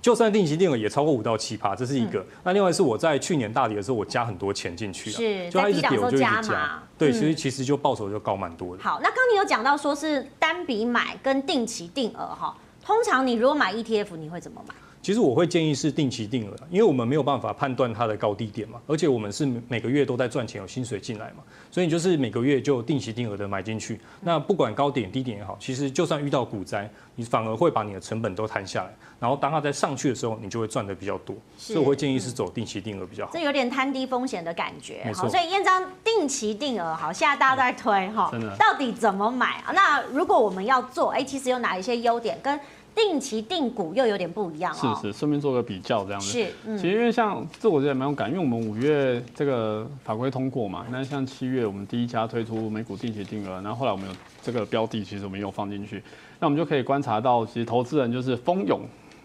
[0.02, 2.20] 就算定期定额也超过五到七趴，这是一个。
[2.22, 6.82] 嗯、那另外是我在去年大跌的时候，我加很多钱进去了，是，就它一直跌我就一直加，嘛。
[6.98, 8.82] 对，所以其实就报酬就高蛮多的。
[8.82, 14.74] 好，那刚刚你有讲到说是单笔买跟定期定额哈，通常你如果买 ETF，你会怎么买？
[15.02, 24.00] 其实我会建议是定期定额，因为我们没有办法判断它的高低点嘛，而且我们是每个月都在赚钱，有薪水进来嘛，所以你就是每个月就定期定额的买进去。
[24.22, 31.36] 那不管高点低点也好，其实就算遇到股灾，你反而会把你的成本都摊下来，然后当它在上去的时候，你就会赚的比较多。
[31.58, 33.32] 所以我会建议是走定期定额比较好。
[33.34, 35.02] 这有点摊低风险的感觉。
[35.06, 35.28] 没错。
[35.28, 38.32] 所以彦彰定期定额好，现在大家都在推哈。
[38.60, 39.72] 到底怎么买啊？
[39.74, 42.60] 那如果我们要做，哎，其实有哪一些优点跟？
[42.94, 45.00] 定期定股又有点不一样哦。
[45.02, 46.32] 是是，顺便做个比较这样子。
[46.32, 56.04] 是，嗯、其实因为像这我觉得蛮有感，因为我们五月这个法规通过嘛，那像七月我们第一家推出美股定期定额，然后后来我们有这个标的，其实我们也有放进去，
[56.40, 58.80] 那我们就可以观察到，其实投资人就是蜂拥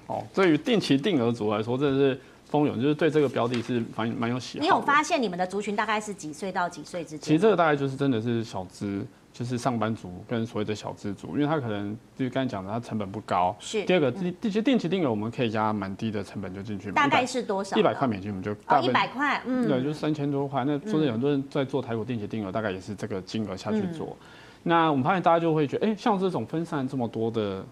[0.07, 0.23] 哦。
[0.35, 4.63] 对于定期定额族来说，真的是蜂拥，就是对这个标的是蛮蛮有喜好。
[4.63, 7.21] 你有发现你们的族群大概是几岁到几岁之间？
[7.21, 9.05] 其实这个大概就是真的是小资。
[9.37, 13.55] 就是上班族跟所谓的小资族，因为他可能就是刚才讲的，他成本不高。
[13.61, 13.85] 是。
[13.85, 16.91] 第二个，定定期定期定额，我们可以加蛮低的成本就进去。
[16.93, 17.77] 大概是多少？
[17.77, 18.81] 一百块美金，我们就大。
[18.81, 19.69] 一百块，嗯。
[19.69, 20.65] 对，就是三千多块。
[20.65, 24.07] 那说真的，很多人在做台股定期定额，大概也是这个金额下去做。
[24.07, 24.27] 嗯、
[24.63, 27.63] 那我们发现大家就会觉得，哎、欸，像这种分散这么多的。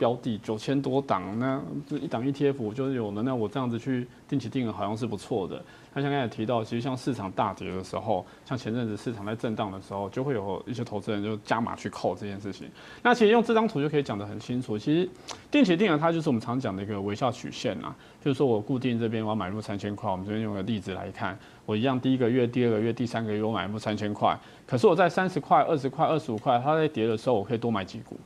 [0.00, 5.62] 标的九千多档，那这一档 ETF 我就有了，那我这样子去定期定额好像是不错的。
[5.92, 12.66] 那像刚才提到，其实像市场大跌的时候，像前阵子市场在震荡的时候，就会有一些投资人就加码去扣这件事情。
[13.02, 15.06] 那其实用这张图就可以讲得很清楚，其实
[15.50, 24.34] 定期定额它就是我们常讲的一个微笑曲线啊，就是说我固定这边我要买入三千块，我们这边用个例子来看，我一样第一个月、第二个月、第三个月我买入三千块，
[24.66, 28.16] 可是我在三十块、二十块、二十五块，它在跌的时候，我可以多买几股。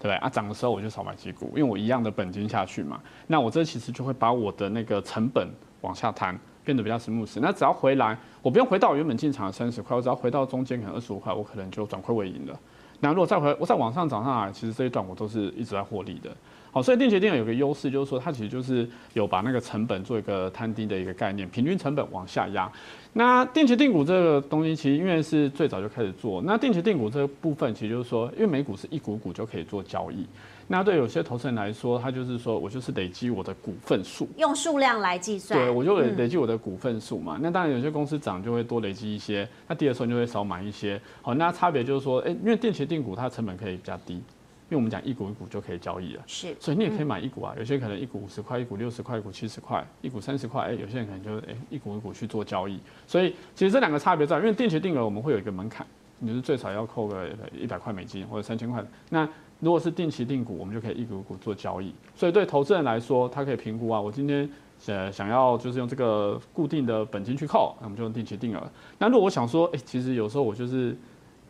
[0.00, 3.00] 对啊，涨的时候我就少买几股，因为我一样的本金下去嘛。
[3.26, 5.48] 那我这其实就会把我的那个成本
[5.80, 7.38] 往下摊，变得比较 smooth。
[7.40, 12.58] 那只要回来，我不用回到原本进场的三十块，我只要回到中间可能二十五块，我可能就转亏为盈了。
[13.00, 16.30] 那如果再回，我再往上涨上来，其实这一段我都是一直在获利的。
[16.70, 22.70] 好，所以定期定额有个优势，就是说它其实就是有把那个成本做一个摊低的一个概念，平均成本往下压。
[23.14, 26.42] 那定期定股这个东西，其实因为是最早就开始做。
[26.42, 30.26] 那定期定股这个部分，其实就是说，因为美股是一股股就可以做交易。
[30.70, 35.58] 那对有些投资人来说，他就是说我就是累积我的股份数，用数量来计算。
[35.58, 37.36] 对，我就累累积我的股份数嘛。
[37.38, 41.00] 嗯、那当然有些公司涨就会多累积一些，那跌的时候就会少买一些。
[41.22, 44.22] 好，那差别就是说，哎、欸，因为定期定股它的成本可以比较低。
[44.70, 47.54] 因为我们讲一股一股就可以交易了，是，所以你也可以买一股啊。
[47.56, 50.62] 有些可能一股五十块，一股六十块，一股七十块，一股三十块。
[50.64, 52.78] 哎，有些人可能就哎一股一股去做交易。
[53.06, 55.86] 所以其实这两个差别在，因为定期定额我们会有一个门槛，
[56.18, 58.84] 你是最少要扣个一百块美金或者三千块。
[59.08, 59.26] 那
[59.60, 61.94] 如果是定期定股，我们就可以一股一股做交易。
[62.14, 64.46] 所以对投资人来说，他可以评估啊，我今天
[64.84, 68.70] 呃想要就是用这个固定的本金去扣，那我们就用定期定额。
[68.98, 70.94] 那如果我想说，哎、欸，其实有时候我就是。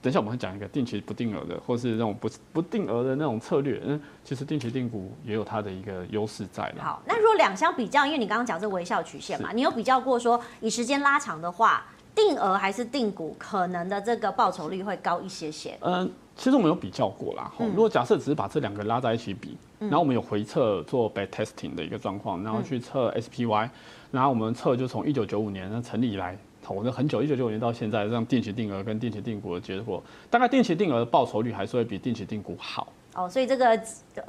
[0.00, 3.80] 等一下，我们会讲一个定期不定额的，或是那种不不定额的那种策略。
[3.84, 6.82] 嗯，其实定期定股也有它的一个优势在的。
[6.82, 11.84] 好，那如果两相比较，因为你刚刚讲这微笑曲线嘛，你有比较过说，以时间拉长的话，
[12.14, 15.76] 定额还是定股可能的这个报酬率会高一些些？
[15.80, 17.50] 嗯，其实我们有比较过啦。
[17.58, 23.68] 嗯、如果假设只是把这两个拉在一起比，然后我们有回测做 back testing 的一个状况，然后去测 SPY，
[24.12, 26.38] 然后我们测就从一九九五年那成立以来。
[26.74, 32.92] 我们很久，一九九九年到现在，这样定期定额跟定期定股的结果，大概定期定额的报酬率还是会比定期定股好。
[33.18, 33.76] 哦，所以这个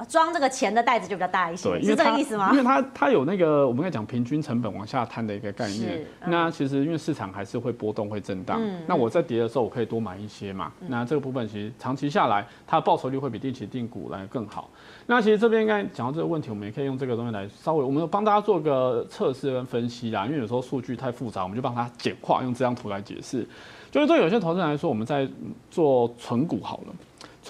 [0.08, 2.50] 装这个钱的袋子就比较大一些，是这个意思吗？
[2.50, 6.04] 因为它它有那个我们可以讲平均成本往下摊的一个概念。
[6.22, 10.72] 嗯、那其实因为市场还是会波动会震荡，嗯、那我在跌的时候我可以多买一些嘛。
[10.80, 14.68] 嗯、那这个部分其实长期下来，它的报酬率会比定期定股来更好。
[15.06, 20.26] 那其实这边应该讲到这个问题，我们也可以用这个东西来稍微，我们帮大家做个测试跟分析啦。
[20.26, 23.46] 因为有时候数据太复杂，我们就帮它简化，用这张图来解释。
[23.90, 25.28] 就是对有些投资人来说，我们在
[25.70, 26.94] 做存股好了。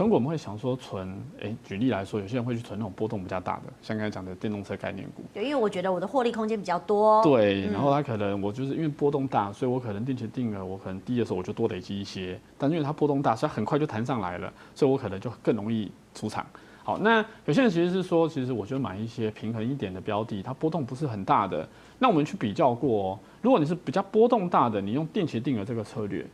[0.01, 5.23] 存股我们会想说存，哎、欸，举例来说，有些人会去存那种波动比较大的，像刚才讲的电动车概念股。
[5.35, 7.23] 对，因为我觉得我的获利空间比较多。
[7.23, 16.47] 对，然后它可能我就是因为波动大，所以我可能定期定额，我可能低的时候我就多累积一些，但因为它波动大，所以很快就弹上来了，所以我可能就更容易出场。
[16.83, 21.69] 好，那有些人其实是说，其实我觉得买一些平衡一点的标的，它波动不是很大的。
[21.99, 26.25] 那我们去比较过，如果你是比较波动大的，你用定期定额这个策略，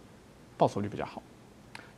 [0.57, 1.21] 报酬率比较好。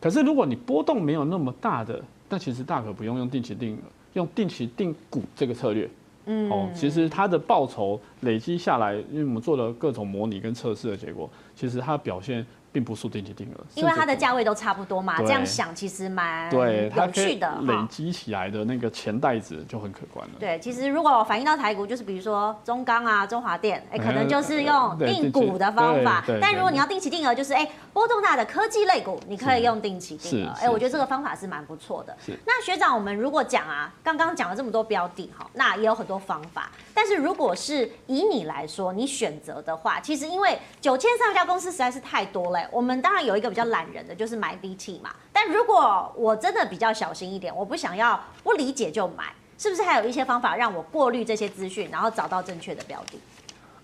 [0.00, 3.80] 可是如果你波动没有那么大的，那其实大可不用用定期定额，
[4.14, 5.88] 用定期定股这个策略。
[6.26, 12.46] 嗯，哦，其实它的报酬累积下来，因为我们做了各种模拟跟测试的结果，其实它表现。
[12.70, 15.18] 并不是定期定额，因为它的价位都差不多嘛。
[15.18, 17.59] 这样想其实蛮有趣的。
[17.62, 20.35] 累积起来的那个钱袋子就很可观了。
[20.38, 26.22] 对，其实如果反映到台股，就是比如说中钢啊、中华电，哎，可能就是用定股的方法。
[26.40, 30.52] 但如果你要定期定额，就是哎波动大的科技类股，你可以用定期定额。
[30.61, 32.16] 哎，我觉得这个方法是蛮不错的。
[32.44, 36.70] 那学长，我们如果讲啊，刚刚讲了这么多标的哈，那也有很多方法。
[36.92, 42.57] 但是如果是以你来说，你选择的话，其实因为九千三百家公司实在是太多了。
[42.72, 45.10] 我们当然有一个比较懒人的，就是买 VT 嘛。
[45.32, 53.18] 但如果我真的比较小心一点，我不想要不理解就买，是不是还有一些方法让我过滤这些资讯，然后找到正确的标的？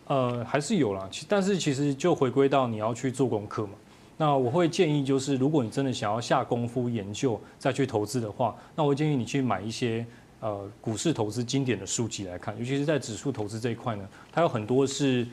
[0.07, 1.09] 呃，还是有啦。
[1.29, 3.73] 但是其实就回归到你要去做功课嘛。
[4.17, 10.05] 那我会建议就是，如果你真的想要下功夫研究再去投资的话，那我会建议你去买一些
[10.41, 15.27] 呃股市投资经典的书籍来看，尤其是在指数投资这一块呢，它有很多是。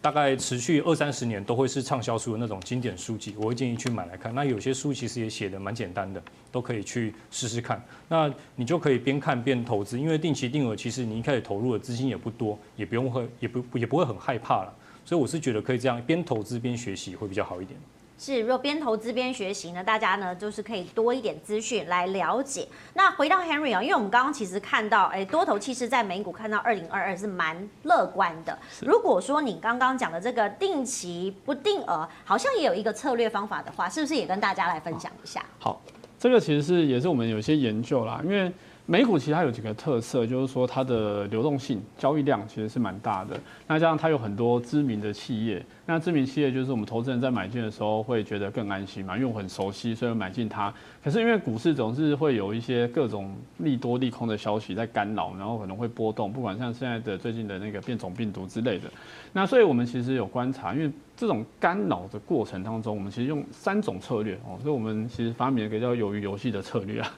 [0.00, 4.32] 大概持续二三十年都会是畅销书的那种经典书籍，我会建议去买来看。
[4.34, 7.82] 那有些书其实也写的蛮简单的，都可以去试试看。
[8.08, 14.72] 那你就可以边看边投资，因为定期定额其实你一开始投入的资金也不多，也不用会也不也不会很害怕了。
[15.04, 17.78] 所以我是觉得可以这样边投资边学习会比较好一点。
[18.18, 22.66] 是，如果边投资边学习呢，大家呢就是可以多一点资讯来了解。
[22.94, 28.58] 那回到 Henry 啊，因为我们刚刚其实看到，哎，多头其实在美股看到二零二二是蛮乐观的。
[28.80, 35.44] 如果说你刚刚讲的这个定期不定额，好像也有一个策略方法的话，是不是也跟大家来分享一下？
[35.60, 35.82] 好，好，
[36.18, 38.52] 这个其实是也是我们有一些研究啦，因为。
[38.90, 43.38] 美股其实它有几个特色，就是说它的流动性、交易量其实是蛮大的。
[43.66, 50.70] 那加上它有很多知名的企业，那知名企业就是我们投资人在买进的时候会觉得更安心嘛，因为我很熟悉，所以买进它。
[51.02, 58.84] 可是因为股市总是会有一些各种利多利空的消息在干扰，然后可能会波动，不管像现在的最近的那个变种病毒之类的。
[59.32, 67.10] 那所以我们其实有观察，因为这种干扰的过程当中，我们其实用三种策略哦，所以我们其实发明了一个叫鱿鱼游戏的策略啊，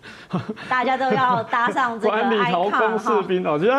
[0.69, 3.73] 大家都要搭上这个 管理头公士兵哦，其实。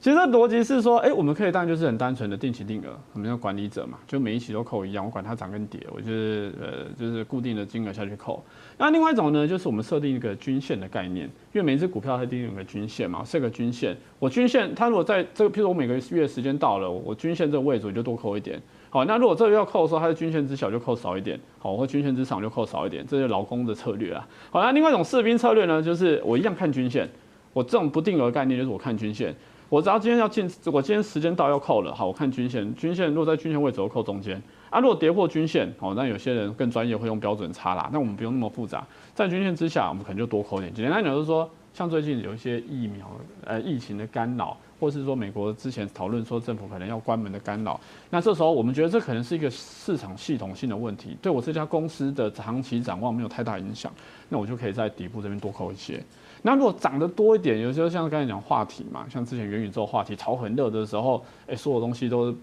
[0.00, 8.42] 其实逻辑是说，哎，我们可以当然就是很单纯的定期定额，我们叫管理者嘛，就每一期都扣一样，我管它涨跟跌，我就是呃就是固定的金额下去扣。
[8.78, 18.58] 那另外一种呢，就是我们设定一个均线的概念，因为每一只股票它一定有个均线嘛，设个均线，我均线它如果在这个，譬如我每个月时间到了，我均线这个位置我就多扣一点。
[18.88, 24.26] 好，那如果这个要扣的时候，它的均线之小就扣少一点，好，或均线之长就扣少一点，这是劳工的策略啊。
[24.50, 27.06] 好，那另外一种士兵策略呢，就是我一样看均线，
[27.52, 29.36] 我这种不定额概念就是我看均线。
[29.70, 34.36] 我只要今天要进，我今天时间到要扣了，好，我看均线，均线落在均线位置，我扣中间。
[34.68, 38.84] 啊，如果跌破均线，哦，那有些人更专业会用标准差啦，那我们不用那么复杂，
[39.14, 40.74] 在均线之下，我们可能就多扣点。
[40.74, 43.08] 简单讲就是说，像最近有一些疫苗，
[43.44, 47.80] 呃，疫情的干扰，或是说美国之前讨论说政府可能要关门的干扰，
[48.10, 53.92] 那这时候我们觉得这可能是一个市场系统性的问题，对我这家公司的长期展望没有太大影响，
[54.28, 56.02] 那我就可以在底部这边多扣一些。
[56.42, 62.36] 那如果涨得多一点，有时候像刚才讲话题嘛，像之前元宇宙话题炒很热的时候，哎，所有东西都是。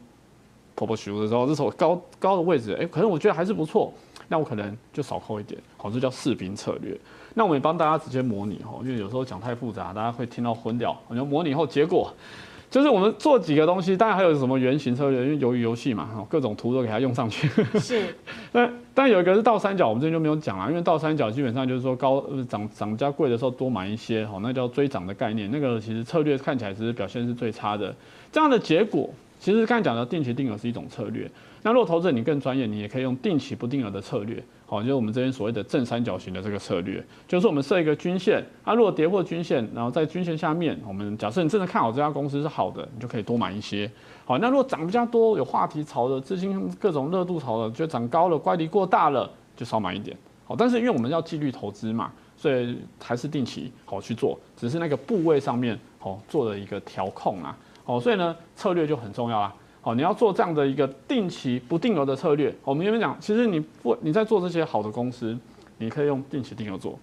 [0.75, 3.91] 婆婆许的时候，这时候高高的位置，哎、可能我觉得还是不错，
[4.27, 6.95] 那我可能就少扣一点，好，这叫士兵策略。
[7.33, 10.95] 那我们也帮大家直接模拟哈，因为有时候讲太复杂，大家会听到昏掉。
[11.07, 12.13] 我就模拟后结果，
[12.69, 17.47] 就是我们做几个东西，当然还有什么原型策略，因为鱿鱼游戏嘛，各种图都给它用上去。
[17.79, 18.13] 是。
[18.51, 25.49] 但但有一个是倒三角，我们这边就没有讲了，因为倒三角基本上就是说高涨涨价贵的时候多买一些，好，那叫追涨的概念。
[25.49, 27.95] 那个其实策略看起来其实表现是最差的，
[28.31, 29.09] 这样的结果。
[29.39, 31.29] 其实刚才讲的定期定额是一种策略，
[31.63, 43.89] 那如果投资者你更专业，你也可以用定期不定额的策略，好，就是我们这边所谓的正三角形的这个策略，就是我们设一个均线，啊如果跌破均线，然后在均线下面，我们假设你真的看好这家公司是好的，你就可以多买一些，
[44.25, 57.57] 好，那如果涨比较多，有话题炒的资金各种热度炒的，就涨高了，乖离过大了，就少买一点，好，但是因为我们要纪律投资嘛，所以还是定期好去做，只是那个部位上面好做了一个调控啊。
[57.85, 59.53] 哦，所以呢，策略就很重要啦。
[59.87, 62.53] 好，你要做这样的一个定期不定额的策略。
[62.65, 65.37] 我们前面讲，其实你不你在做这些好的公司，
[65.77, 66.99] 你可以用定期定额做，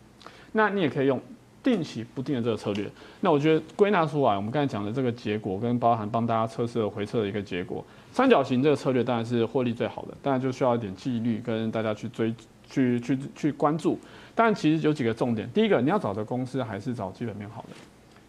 [0.53, 1.19] 那你也可以用
[1.63, 2.87] 定期不定额这个策略。
[3.23, 7.83] 那我觉得归纳出来，我们刚才讲的这个结果，跟包含帮大家测试回测的一个结果，
[8.13, 12.35] 三角形这个策略当然是获利最好的，当然就需要一点纪律跟大家去追、
[12.69, 13.99] 去去去关注。
[14.35, 17.77] 但其实有几个重点，第一个，你要找的公司还是找基本面好的。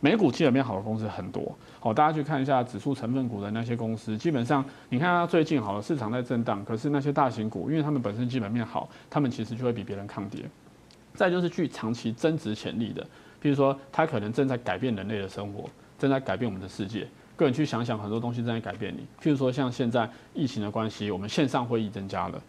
[0.06, 10.46] 美股基本面好的公司很多，好，大家去看一下指数成分股的那些公司，基本上你看它最近好了，市场在震荡，可是那些大型股，因为他们本身基本面好，他们其实就会比别人抗跌。
[11.16, 13.02] 再就是具长期增值潜力的，
[13.42, 17.08] 譬如说它可能正在改变人类的生活，正在改变我们的世界。
[17.36, 22.40] 个人去想想，很多东西正在改变你，譬如说像现在疫情的关系，我们线上会议增加了。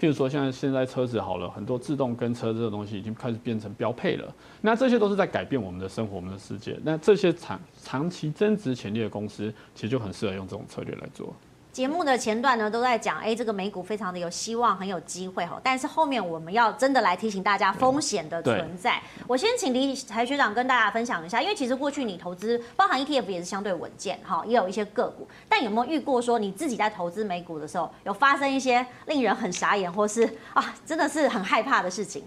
[0.00, 4.34] 譬如说，像现在车子好了，很多自动跟车这个东西已经开始变成标配了。
[4.60, 6.78] 那这些都是在改变我们的生活，我们的世界。
[6.82, 11.34] 那这些长长期增值潜力的公司，其实就很适合用这种策略来做。
[11.74, 15.60] 节目的前段呢，都在讲，哎、欸，这个美股非常的有希望，很有机会哈。
[15.60, 19.02] 但是后面我们要真的来提醒大家风险的存在。
[19.26, 25.26] 我先请李财学长跟大家分享一下，因为其实过去你投资，包含 ETF 也是相对稳健哈，也有一些个股。
[25.48, 30.22] 但有没有遇过说你自己在投资美股的时候，有发生一些令人很傻眼，或是
[30.52, 32.22] 啊，真的是很害怕的事情？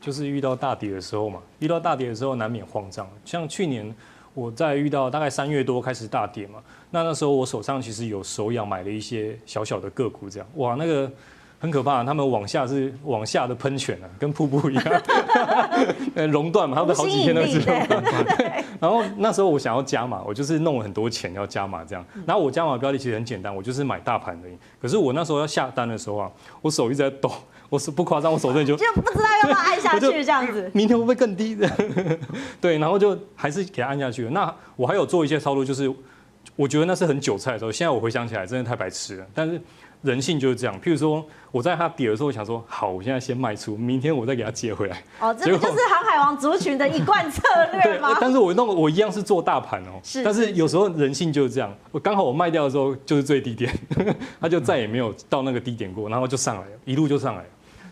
[0.00, 3.08] 就是遇到大跌的时候嘛，遇到大跌的时候难免慌张。
[3.24, 3.94] 像去年。
[4.34, 6.60] 我在遇到大概三月多开始大跌嘛，
[6.90, 11.10] 那那时候我手上其实有手痒买了一些小小的个股，这样哇，那个
[11.58, 15.02] 很可怕，他们往下是往下的喷泉啊，跟瀑布一样，
[16.14, 18.04] 呃， 熔断嘛，他们好几天都是熔断。
[18.80, 22.02] 然后那时候我想要加码，我就是弄了很多钱要加码这样。
[22.24, 24.54] 然后我加码标的其实很简单，我就是买大盘而已。
[24.80, 26.30] 可是我那时候要下单的时候啊，
[26.62, 27.30] 我手一直在抖。
[27.70, 30.68] 我是不夸张，我手这就就不知道要不要按下去这样子。
[30.74, 31.70] 明天会不会更低的？
[32.60, 34.30] 对，然后就还是给它按下去了。
[34.32, 35.90] 那我还有做一些操作，就是
[36.56, 37.70] 我觉得那是很韭菜的时候。
[37.70, 39.26] 现在我回想起来，真的太白痴了。
[39.32, 39.60] 但是
[40.02, 40.74] 人性就是这样。
[40.80, 45.02] 譬如说，我在它跌的时候，我想说，好，我现在先卖出，明天我再给它接回来。
[45.20, 47.42] 哦，这个就是航海王族群的一贯策
[47.72, 48.16] 略吗？
[48.20, 50.00] 但是我弄我一样是做大盘哦。
[50.02, 50.24] 是。
[50.24, 51.72] 但是有时候人性就是这样。
[51.92, 53.72] 我刚好我卖掉的时候就是最低点，
[54.40, 57.48] 它就再也没有到那个低点过，然后就上来了，一路就上来了。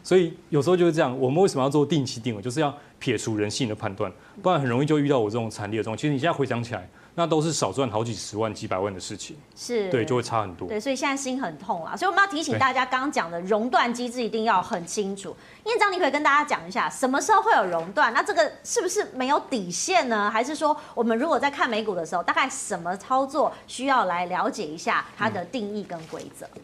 [0.08, 2.40] 所以有时候就是这样，我们为什么要做定期定额？
[2.40, 4.10] 就是要撇除人性的判断，
[4.42, 5.98] 不然很容易就遇到我这种惨烈的状况。
[5.98, 10.66] 其实你现在回想起来，那都是少赚好几十万、几百万的事情，是对，就会差很多。
[10.66, 11.94] 对，所以现在心很痛啊。
[11.94, 15.36] 所以我们要提醒大家，刚刚讲的熔断机制一定要很清楚。
[15.66, 18.10] 院长，你可以跟大家讲一下，什么时候会有熔断？
[18.14, 20.30] 那这个是不是没有底线呢？
[20.30, 26.46] 还是说，我们如果在看美股的时候，大概什么操作需要来了解一下它的定义跟规则？
[26.54, 26.62] 嗯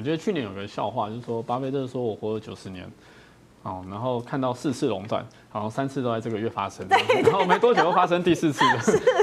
[0.00, 2.90] 我觉得去年有个笑话，就是说巴菲特说我活了九十年，
[3.64, 5.22] 哦，然后看到四次熔断，
[5.52, 6.86] 然后三次都在这个月发生，
[7.22, 8.64] 然后没多久又发生第四次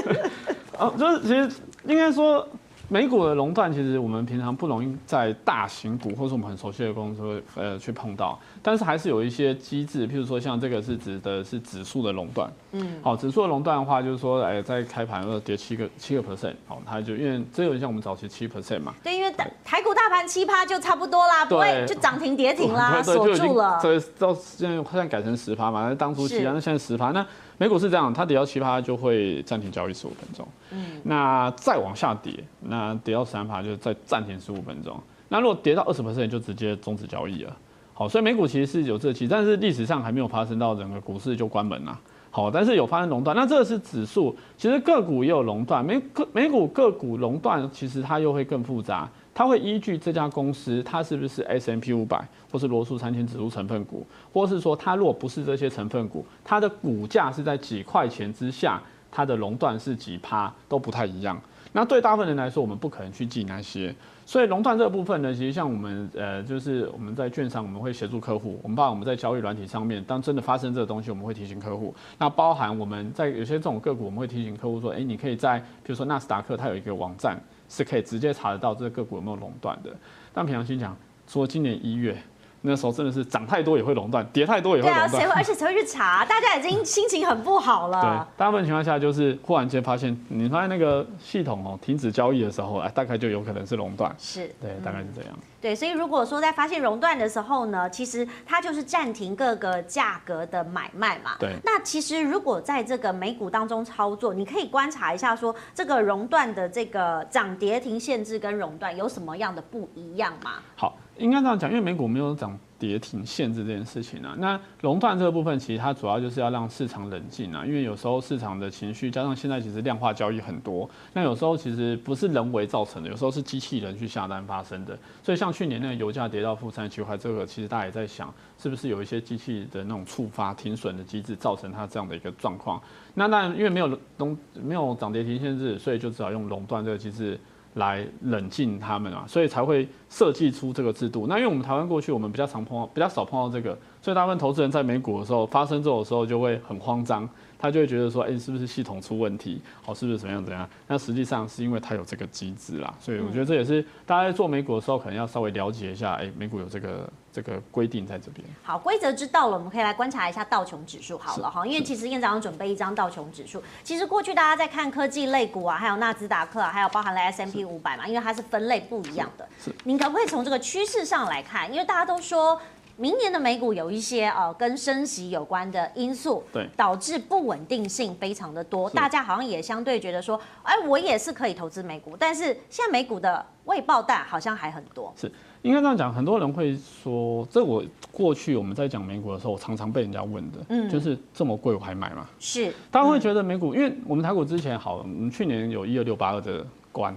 [0.06, 0.30] 的，
[0.78, 1.50] 哦，就是其实
[1.84, 2.46] 应该说。
[2.88, 19.30] 美股的熔断，其实我们平常不容易在大型股或是我们很熟悉的公司呃去碰到，但是还是有一些机制，譬如说像这个是指的是指数的熔断，嗯，好，指数的熔断的话，就是说，哎，在开盘要跌七个七个 percent，好，它就因为这有点像我们早期七 percent 嘛，对，因为
[19.62, 27.26] 台股大盘七趴就差不多啦，不会就涨停跌停啦，锁住了，对，到现在现在改成十趴嘛，那当初七，那现在十趴，那。
[27.58, 30.46] 美股是这样，它跌到七趴就会暂停交易十五分钟。
[30.70, 34.98] 嗯，那再往下跌，那跌到三趴就再暂停十五分钟。
[35.28, 37.54] 那如果跌到二十 percent 就直接终止交易了。
[37.92, 41.98] 好，所以美股其实是有这期，但是历史上还没有发生到整个股市就关门了。
[42.30, 52.20] 好，但是有发生熔断，那这个是指数，其实个股也有熔断，美个美股个股熔断，其实它又会更复杂，它会依据这家公司它是不是 S M P 五百
[52.50, 58.82] 或是罗素三千指数成分股，或是说它如果不是这些成分股，它的股价是在几块钱之下，
[59.12, 61.40] 它的熔断是几趴都不太一样。
[61.70, 63.94] 那对大部分人来说，我们不可能去记那些，
[64.26, 71.94] 所以熔断这个部分呢，其实像我们呃，就是我们在券商，我们会协助客户，我们把我们在交易软体上面，当真的发生这个东西，我们会提醒客户。
[72.18, 79.94] 那包含我们在有些这种个股，我们会提醒客户说，哎，你可以在比如说纳斯达克，它有一个网站是可以直接查得到这个个股有没有垄断的。
[80.32, 80.96] 但平常心讲，
[81.26, 82.16] 说今年一月。
[82.62, 85.10] 那时候真的是涨太多也会垄断，跌太多也会垄断。
[85.10, 85.34] 对啊，谁会？
[85.34, 86.24] 而且谁会去查？
[86.24, 88.00] 大家已经心情很不好了。
[88.02, 94.14] 对，大部分情况下就是忽然间发现，你发现那个系统哦停止交易的时候，哎，大概就有可能是垄断。
[94.18, 95.30] 是，对，大概是这样。
[95.34, 101.36] 嗯、对，所以如果说在发现熔断的时候呢，其实它就是暂停各个价格的买卖嘛。
[101.38, 101.54] 对。
[101.64, 110.54] 那其实如果在这个美股当中操作，你可以观察一下，说这个熔断的这个涨跌停限制跟熔断有什么样的不一样吗？
[110.74, 110.96] 好。
[111.18, 114.36] 应该这样讲，因为美股没有涨跌停限制这件事情啊。
[114.38, 117.66] 那熔断这个部分，其实它主要就是要让市场冷静啊。
[117.66, 124.96] 因为有时候市场的情绪，加上现在其实量化交易很多，那有时候其实不是人为造成的，有时候是机器人去下单发生的。
[125.22, 132.80] 所以像去年那个油价跌到负三十七块，这个其实大家也在想，是不是有一些机器的那种触发停损的机制，造成它这样的一个状况。
[133.14, 137.38] 那当然，因为没有熔没有涨跌停限制，所以就只好用熔断这个机制。
[137.74, 141.26] 来冷静他们啊，所以才会设计出这个制度。
[141.28, 147.28] 那因为我们台湾过去我们比较常碰到，比较少碰到这个，所以大部分投资人在美股的时候发生这种时候就会很慌张。
[147.58, 149.60] 他就会觉得说，哎、欸，是不是系统出问题？
[149.84, 150.68] 哦，是不是怎么样怎样？
[150.86, 158.46] 那实际上是因为它有这个机制啦，所以我觉得这也是大家在做美股的时候，可能要稍微了解一下，哎、欸，美股有这个这个规定在这边。
[158.62, 163.62] 好，规则知道了，我们可以来观察一下道琼指数好了哈，因为其实院长准备一张道琼指数。
[163.82, 169.46] 其实过去大家在看科技类股啊，还有纳斯达克啊，还有包含了 S M P 五百嘛，因为它是分类不一样的。
[169.62, 169.74] 是。
[169.84, 171.70] 您可不可以从这个趋势上来看？
[171.72, 172.60] 因为大家都说。
[173.00, 185.14] 明年的美股有一些呃跟升息有关的因素，对，导致不稳定性非常的多，大家好像也相对觉得说，哎，我也是可以投资美股，但是现在美股的未爆弹好像还很多。
[185.16, 185.30] 是，
[185.62, 192.26] 应该这样讲，很多人会说，这我过去我们在讲美股的时候，我常常被人家问的，嗯，就是这么贵我还买吗？
[192.40, 197.16] 是，大家会觉得美股，因为我们台股之前好，我们去年有一二六八二的关。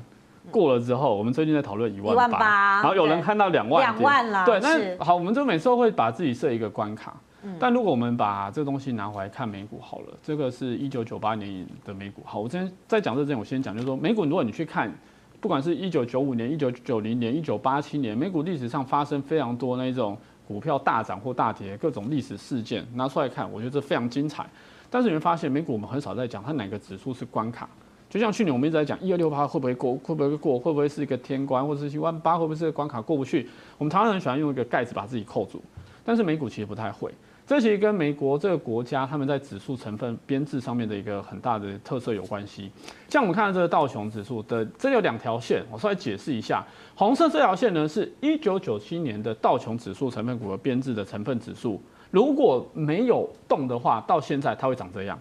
[0.49, 4.45] 过了之后，我们最近在讨论一万八，然后有人看到两万，两万了。
[4.45, 7.15] 对，那好，我们就每次都会把自己设一个关卡。
[7.59, 12.21] 但如果我们把这个东西拿回来看美股好了，这个是一九九八年的美股。
[12.23, 14.93] 好，我今天在讲这之前，我先讲，就是说美股，如果你去看，
[15.39, 20.15] 不管是一九九五年、一九九零年、一九八七年，美股历史上发生非常多那种
[20.47, 24.45] 股票大涨或大跌各种历史事件，拿出来看，我觉得这非常精彩。
[24.91, 27.67] 但是你会发现，美股我们很少在讲它哪个指数是关卡。
[28.11, 33.49] 就像去年我们一直在讲一二六八会不会过，会不会过，会不会是一个天关，或者是一万八会不会是个关卡过不去？
[33.77, 35.61] 我们台湾人喜欢用一个盖子把自己扣住，
[36.03, 37.09] 但是美股其实不太会。
[37.47, 42.69] 这其实跟美国这个国家他们在指数成分编制上面的一个很大的特色有关系。
[43.09, 46.61] 像我们看到这个道琼指数的，这有两条线，我稍微解释一下。
[46.95, 55.17] 红色这条线呢，是一九九七年的道琼指数成分股的编制的成分指数，如果没有动的话，到现在它会长这样。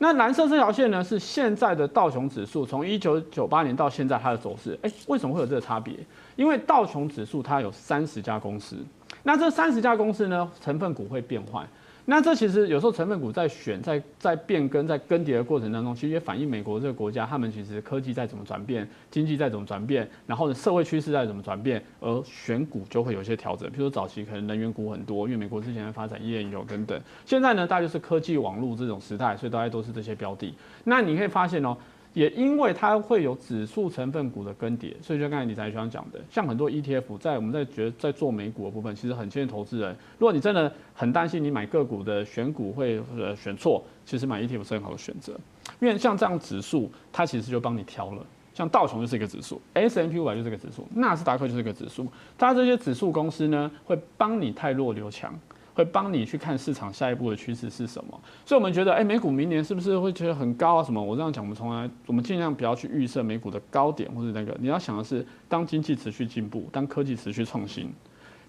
[0.00, 4.78] 那蓝色这条线呢，是现在的道琼指数，从一九九八年到现在它的走势。
[4.82, 5.94] 哎，为什么会有这个差别？
[6.36, 8.76] 因为道琼指数它有三十家公司，
[9.24, 11.68] 那这三十家公司呢，成分股会变换。
[12.10, 23.68] 那这其实有时候成分股在选、在在变更、在更迭的过程当中，其实也反映美国这个国家，他们其实科技在怎么转变，经济在怎么转变，然后呢社会趋势在怎么转变，而选股就会有一些调整。
[23.68, 30.54] 譬如说早期可能能源股很多，因为美国之前在发展页岩油等等，现在呢大概就是科技网络这种时代，所以大概都是这些标的。
[30.84, 31.76] 那你可以发现哦。
[32.18, 45.38] 也因为它会有指数成分股的更迭，所以就刚才理财学讲的，像很多 ETF 在我们在觉得在做美股的部分，其实很建议投资人，如果你真的很担心你买个股的选股会呃选错，其实买 ETF 是很好的选择，
[45.78, 55.32] 因为像这样指数，它其实就帮你挑了，像道琼就是一个指数，S&P 五百就是一个指数，纳斯达克就是一个指数，它这些指数公司呢会帮你汰弱留强。
[55.78, 60.82] 会帮你去看市场下一步的趋势是什么，所以我们觉得，哎，美股明年是不是会觉得很高啊？
[60.82, 61.00] 什么？
[61.00, 64.56] 我这样讲，我们从来我们尽量不要去预设美股的高点或者那个。
[64.58, 67.88] 你要想的是，当经济持续进步，当科技持续创新，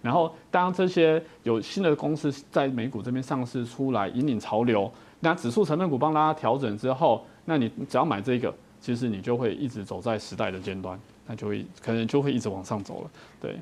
[0.02, 8.52] 然后当这些有新的公司在美股这边上市出来，引领潮流，那指数成分股帮大家调整之后，那你只要买这个，
[8.82, 11.00] 其实你就会一直走在时代的尖端。
[11.28, 13.12] 那就会可能就会一直往上走了。
[13.40, 13.56] 对。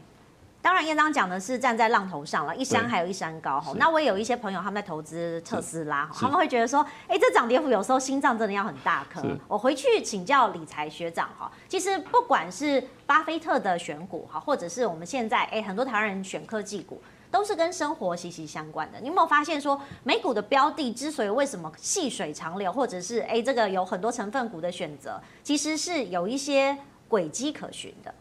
[0.67, 3.71] 当然，燕章讲的是站在浪头上了，一山还有一山高哈。
[3.77, 9.23] 那我也有一些朋友他们在投资特斯拉，他们会觉得说，哎、欸，这涨跌幅有时候心脏真的要很大颗。
[9.47, 17.01] 我回去请教理财学长哈，其实不管是巴菲特的选股哈，或者是我们现在哎、欸、很多台湾人选科技股，
[17.31, 18.99] 都是跟生活息息相关的。
[18.99, 28.13] 你有没有发现说，美股的标的之所以为什么细水长流，或者是哎、欸、这个有很多成分股的选择，其实是有一些轨迹可循的。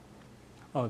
[0.71, 0.89] 哦，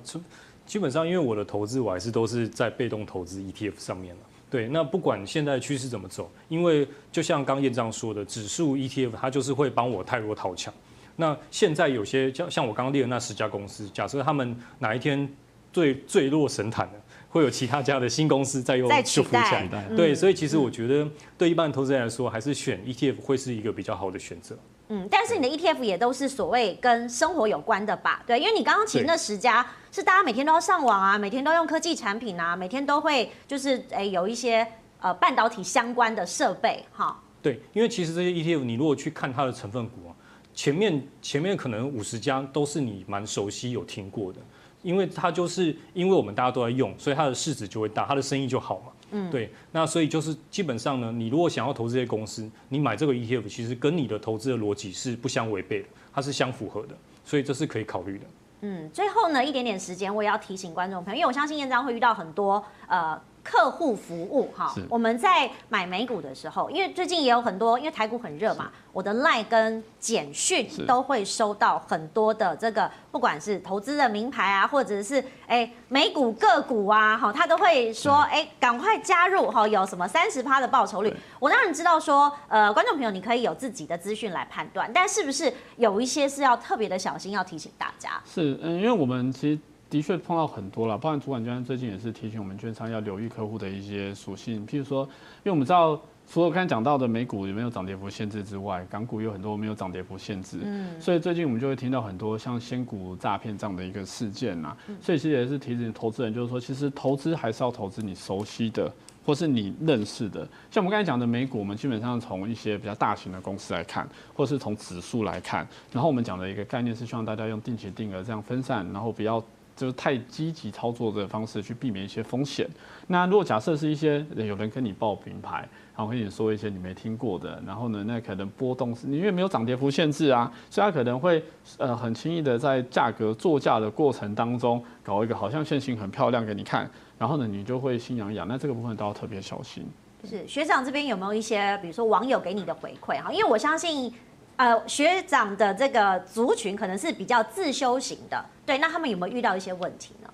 [0.67, 4.21] 基本上，因为我的投资我还是都是在被动投资 ETF 上面了。
[4.51, 10.73] 对，那不管现在趋势怎么走，因为就像刚燕章说的，指数 ETF 它就是会帮我太弱讨强。
[11.17, 15.29] 那现在有些像像我刚刚列的那十家公司，假设他们哪一天
[15.73, 16.93] 最坠落神坛了，
[17.29, 19.89] 会有其他家的新公司再用就浮起来。
[19.97, 24.57] 对，所以其实我觉得对一般的投资人来说，还是选 ETF 会是一个比较好的选择。
[24.89, 28.23] 嗯，但是你的 ETF 也都是所谓跟生活有关的吧？
[28.27, 34.67] 对，因为你刚刚提那十家是大家每天都要上网啊，每天都用科技产品啊，每天都会就是诶有一些
[35.01, 37.21] 呃半导体相关的设备哈。
[37.43, 40.15] 对，因为其实这些 ETF 你如果去看它的成分股啊，
[40.55, 44.39] 前面前面可能五十家都是你蛮熟悉有听过的，
[44.87, 48.93] 因为它就是因为我们大家都在用，所以它的市值就会大，它的生意就好嘛。
[49.11, 58.25] 嗯，对，那所以就是基本上呢，你如果想要投资这些公司，你买这个 ETF，其实跟你的投资的逻辑是不相违背的，它是相符合的，所以这是可以考虑的。
[58.61, 63.21] 嗯，最后呢，一点点时间，我也要提醒观众朋友，因为我相信燕章会遇到很多呃。
[63.49, 81.15] 客户服务哈，我们在买美股的时候，因为最近也有很多，因为台股很热嘛，我的 LINE 跟简讯都会收到很多的这个，不管是投资的名牌啊，或者是哎美股个股啊，哈，他都会说哎赶快加入哈，有什么三十趴的报酬率。
[81.39, 88.21] 我当然知道说，呃，观众朋友你可以有自己的资讯来判断，但是不是有一些是要特别的小心，要提醒大家？
[88.27, 89.59] 是，嗯，因为我们其实。
[89.89, 108.93] 的确碰到很多了，包含主管机关最近也是提醒我们券商要留意客户的一些属性，譬如说，因为我们知道除了刚才讲到的美股有没有涨跌幅限制之外，港股有很多没有涨跌幅限制，嗯，所以最近我们就会听到很多像仙股诈骗这样的一个事件呐，所以其实也是提醒投资人，就是说，其实投资还是要投资你熟悉的
[109.25, 119.43] 或是你认识的，像我们刚才讲的美股，我们基本上从一些比较大型的公司来看，或是从指数来看，然后我们讲的一个概念是希望大家用定期定额这样分散，然后不要。
[119.77, 122.67] 就是太积极操作的方式去避免一些风险。
[123.07, 131.43] 那如果假设是一些有人跟你报品牌，然后跟你说一些你没听过的，然后呢，那可能波动是你因为没有涨跌幅限制啊，所以他可能会
[131.77, 138.49] 呃很轻易的在价格作价的过程当中搞一个好像线型很漂亮给你看，然后呢你就会心痒痒。
[138.49, 139.87] 那这个部分都要特别小心。
[140.25, 143.31] 是学长这边有没有一些比如说网友给你的回馈哈？
[143.31, 144.13] 因为我相信。
[144.59, 150.29] 呃，学长的这个族群可能是比较自修型的，对，那他们有没有遇到一些问题呢？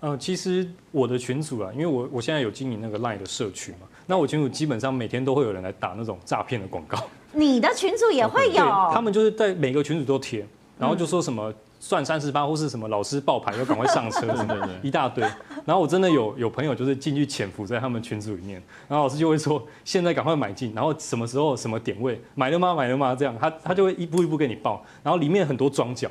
[0.00, 6.98] 呃，其实我的群组啊，因为我我现在有经营那个 LINE 的社群嘛，那我群组基本上每天都会有人来打那种诈骗的广告。
[7.32, 8.64] 你的群组也会有？
[8.92, 10.46] 他们就是在每个群组都贴，
[10.78, 11.54] 然后就说什么。
[11.78, 15.22] 算三十八或是什么老师爆牌要赶快上车 什么的，一大堆。
[15.66, 22.74] 然后我真的有有朋友就是进去潜伏在他们群组里面，然后老师就会说现在赶快买进，然后什么时候什么点位买了吗？
[22.74, 23.14] 买了吗？
[23.14, 26.10] 这样他他就会一步一步给你报，然后里面很多装脚，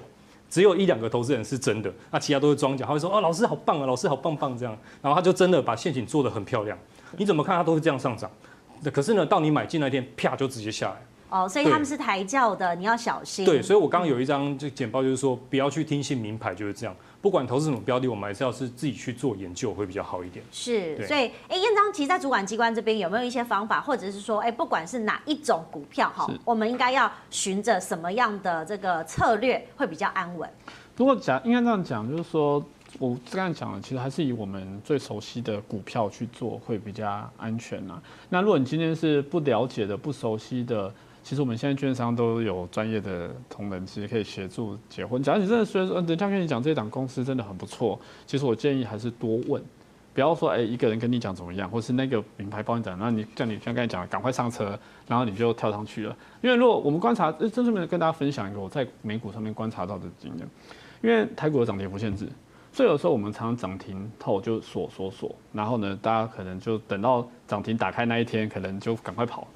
[0.50, 2.86] 只有一两个投资人是真的，那其他都是装假。
[2.86, 6.78] 他会说哦老师好棒啊，老师好棒棒这样，然后他就真的把陷阱做得很漂亮，
[7.18, 8.30] 你怎么看他都是这样上涨，
[8.94, 10.96] 可是呢到你买进那天啪就直接下来。
[11.28, 13.44] 哦，所以他们是抬轿的，你要小心。
[13.44, 16.96] 对，所以我刚刚有一张就简报，就是说不要去听信名牌，就是这样。
[17.22, 20.46] 不管投资什么标的，我们还是要是自己去做研究，会比较好一点。
[20.52, 30.50] 是，所以哎，燕章其实在主管机关这边有没有一些方法，或者是说，哎，不管是哪一种股票哈，我们应该要循着什么样的这个策略会比较安稳？
[30.96, 32.64] 如果讲应该这样讲，就是说
[33.00, 38.02] 我刚才讲的，其实还是以我们最熟悉的股票去做会比较安全啊。
[38.30, 40.94] 那如果你今天是不了解的、不熟悉的，
[41.26, 45.24] 其实我们现在券商都有专业的同仁，其实可以协助结婚。
[45.24, 49.60] 假如你真的虽然说人家跟你讲这档公司真的很不错，其实我建议还是多问，
[50.14, 56.16] 不要说哎一个人跟你讲怎么样，或是那个名牌帮你讲，那你像你像刚才讲，赶快上车，然后你就跳上去了。
[56.44, 60.48] 因为如果我们观察，真正的跟大家分享一个我在美股上面观察到的经验，
[61.02, 62.30] 因为台股的涨跌幅限制。
[62.76, 69.48] 所以有时候我们常常涨停后就锁锁锁，然后呢，大家可能就等到涨停打开那一天，可能就赶快跑。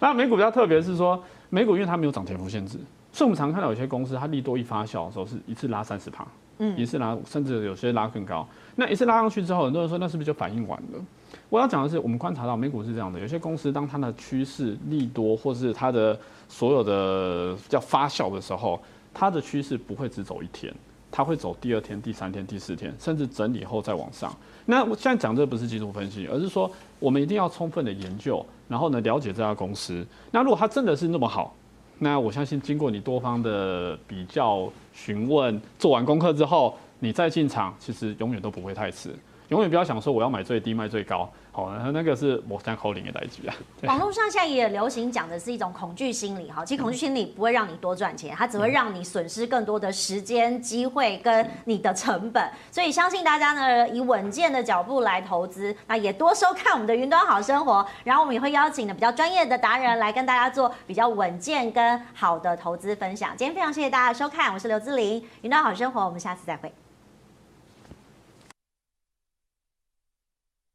[0.00, 2.78] 那美股比较特别是说，美股因为它没有涨跌幅限制，
[3.12, 8.48] 所以我们常看到有些公司它利多一发酵的时候是一次拉三十趴，嗯，一次拉甚至有些拉更高。
[8.76, 11.04] 那一次拉上去之后，很多人说那是不是就反应完了？
[11.50, 18.80] 我要讲的是，我们观察到美股是这样的，有些公司当它的趋势利多，或是它的所有的叫发酵的时候，
[19.12, 20.74] 它的趋势不会只走一天。
[21.16, 24.36] 它会走第二天、第三天、第四天，甚至整理后再往上。
[24.66, 30.04] 那我现在讲这不是技术分析，而是说我们一定要充分的研究，然后呢了解这家公司。
[30.32, 31.54] 那如果它真的是那么好，
[32.00, 39.14] 那我相信经过你多方的比较、询问、做完功课之后，你再进场，其实永远都不会太迟。
[39.50, 43.54] 永远不要想说我要买最低卖最高，好，那个是某三口令的代志啊。
[43.86, 52.50] 网络上现在也流行讲的是一种恐惧心理，哈，其实恐惧心理不会让你多赚钱，它只会让你损失更多的时间、机会跟你的成本。
[52.72, 63.30] 所以相信大家呢，以稳健的脚步来投资，那也多收看我们的云端好生活，然后我们也会邀请的比较专业的达人来跟大家做比较稳健跟好的投资分享。
[63.36, 66.72] 今天非常谢谢大家的收看，我是刘志玲，云端好生活，我们下次再会。